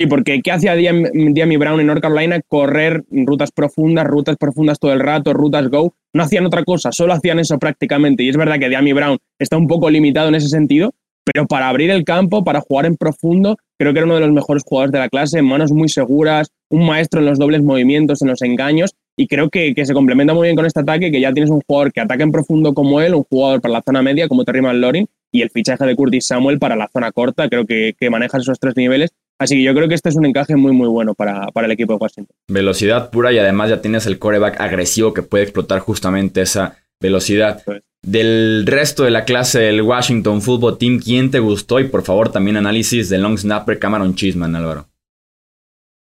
Sí, 0.00 0.06
porque 0.06 0.40
¿qué 0.42 0.50
hacía 0.50 0.74
Diami 0.74 1.56
Brown 1.56 1.80
en 1.80 1.86
North 1.86 2.02
Carolina? 2.02 2.40
Correr 2.48 3.04
rutas 3.10 3.52
profundas, 3.52 4.06
rutas 4.06 4.36
profundas 4.36 4.78
todo 4.78 4.92
el 4.92 5.00
rato, 5.00 5.32
rutas 5.32 5.68
go. 5.68 5.94
No 6.12 6.22
hacían 6.22 6.46
otra 6.46 6.64
cosa, 6.64 6.90
solo 6.92 7.12
hacían 7.12 7.38
eso 7.38 7.58
prácticamente. 7.58 8.22
Y 8.24 8.28
es 8.28 8.36
verdad 8.36 8.58
que 8.58 8.68
Diami 8.68 8.92
Brown 8.92 9.18
está 9.38 9.56
un 9.56 9.66
poco 9.66 9.90
limitado 9.90 10.28
en 10.28 10.34
ese 10.34 10.48
sentido, 10.48 10.92
pero 11.24 11.46
para 11.46 11.68
abrir 11.68 11.90
el 11.90 12.04
campo, 12.04 12.42
para 12.42 12.60
jugar 12.60 12.86
en 12.86 12.96
profundo, 12.96 13.56
creo 13.78 13.92
que 13.92 14.00
era 14.00 14.06
uno 14.06 14.16
de 14.16 14.22
los 14.22 14.32
mejores 14.32 14.64
jugadores 14.66 14.92
de 14.92 14.98
la 14.98 15.08
clase, 15.08 15.40
manos 15.40 15.70
muy 15.72 15.88
seguras, 15.88 16.50
un 16.68 16.86
maestro 16.86 17.20
en 17.20 17.26
los 17.26 17.38
dobles 17.38 17.62
movimientos, 17.62 18.22
en 18.22 18.28
los 18.28 18.42
engaños, 18.42 18.94
y 19.16 19.28
creo 19.28 19.50
que, 19.50 19.74
se 19.84 19.94
complementa 19.94 20.34
muy 20.34 20.48
bien 20.48 20.56
con 20.56 20.66
este 20.66 20.80
ataque, 20.80 21.12
que 21.12 21.20
ya 21.20 21.32
tienes 21.32 21.50
un 21.50 21.60
jugador 21.66 21.92
que 21.92 22.00
ataca 22.00 22.24
en 22.24 22.32
profundo 22.32 22.74
como 22.74 23.00
él, 23.00 23.14
un 23.14 23.24
jugador 23.24 23.60
para 23.60 23.74
la 23.74 23.82
zona 23.82 24.02
media 24.02 24.26
como 24.26 24.44
Terry 24.44 24.62
McLaurin, 24.62 25.06
y 25.30 25.42
el 25.42 25.50
fichaje 25.50 25.84
de 25.84 25.94
Curtis 25.94 26.26
Samuel 26.26 26.58
para 26.58 26.76
la 26.76 26.88
zona 26.92 27.12
corta, 27.12 27.48
creo 27.48 27.66
que, 27.66 27.94
que 27.98 28.10
maneja 28.10 28.38
esos 28.38 28.58
tres 28.58 28.76
niveles 28.76 29.12
Así 29.42 29.56
que 29.56 29.62
yo 29.64 29.74
creo 29.74 29.88
que 29.88 29.94
este 29.94 30.08
es 30.08 30.16
un 30.16 30.24
encaje 30.24 30.54
muy, 30.54 30.72
muy 30.72 30.88
bueno 30.88 31.14
para, 31.14 31.48
para, 31.48 31.66
el 31.66 31.72
equipo 31.72 31.94
de 31.94 31.98
Washington. 31.98 32.36
Velocidad 32.48 33.10
pura 33.10 33.32
y 33.32 33.38
además 33.38 33.70
ya 33.70 33.80
tienes 33.80 34.06
el 34.06 34.20
coreback 34.20 34.60
agresivo 34.60 35.12
que 35.12 35.22
puede 35.22 35.42
explotar 35.42 35.80
justamente 35.80 36.42
esa 36.42 36.76
velocidad. 37.00 37.62
Del 38.04 38.64
resto 38.66 39.02
de 39.02 39.10
la 39.10 39.24
clase 39.24 39.60
del 39.60 39.82
Washington 39.82 40.42
Football 40.42 40.78
Team, 40.78 41.00
¿quién 41.00 41.30
te 41.30 41.40
gustó? 41.40 41.80
Y 41.80 41.88
por 41.88 42.02
favor, 42.02 42.30
también 42.30 42.56
análisis 42.56 43.08
del 43.08 43.22
long 43.22 43.36
snapper 43.36 43.78
Cameron 43.80 44.14
Chisman, 44.14 44.54
Álvaro. 44.54 44.86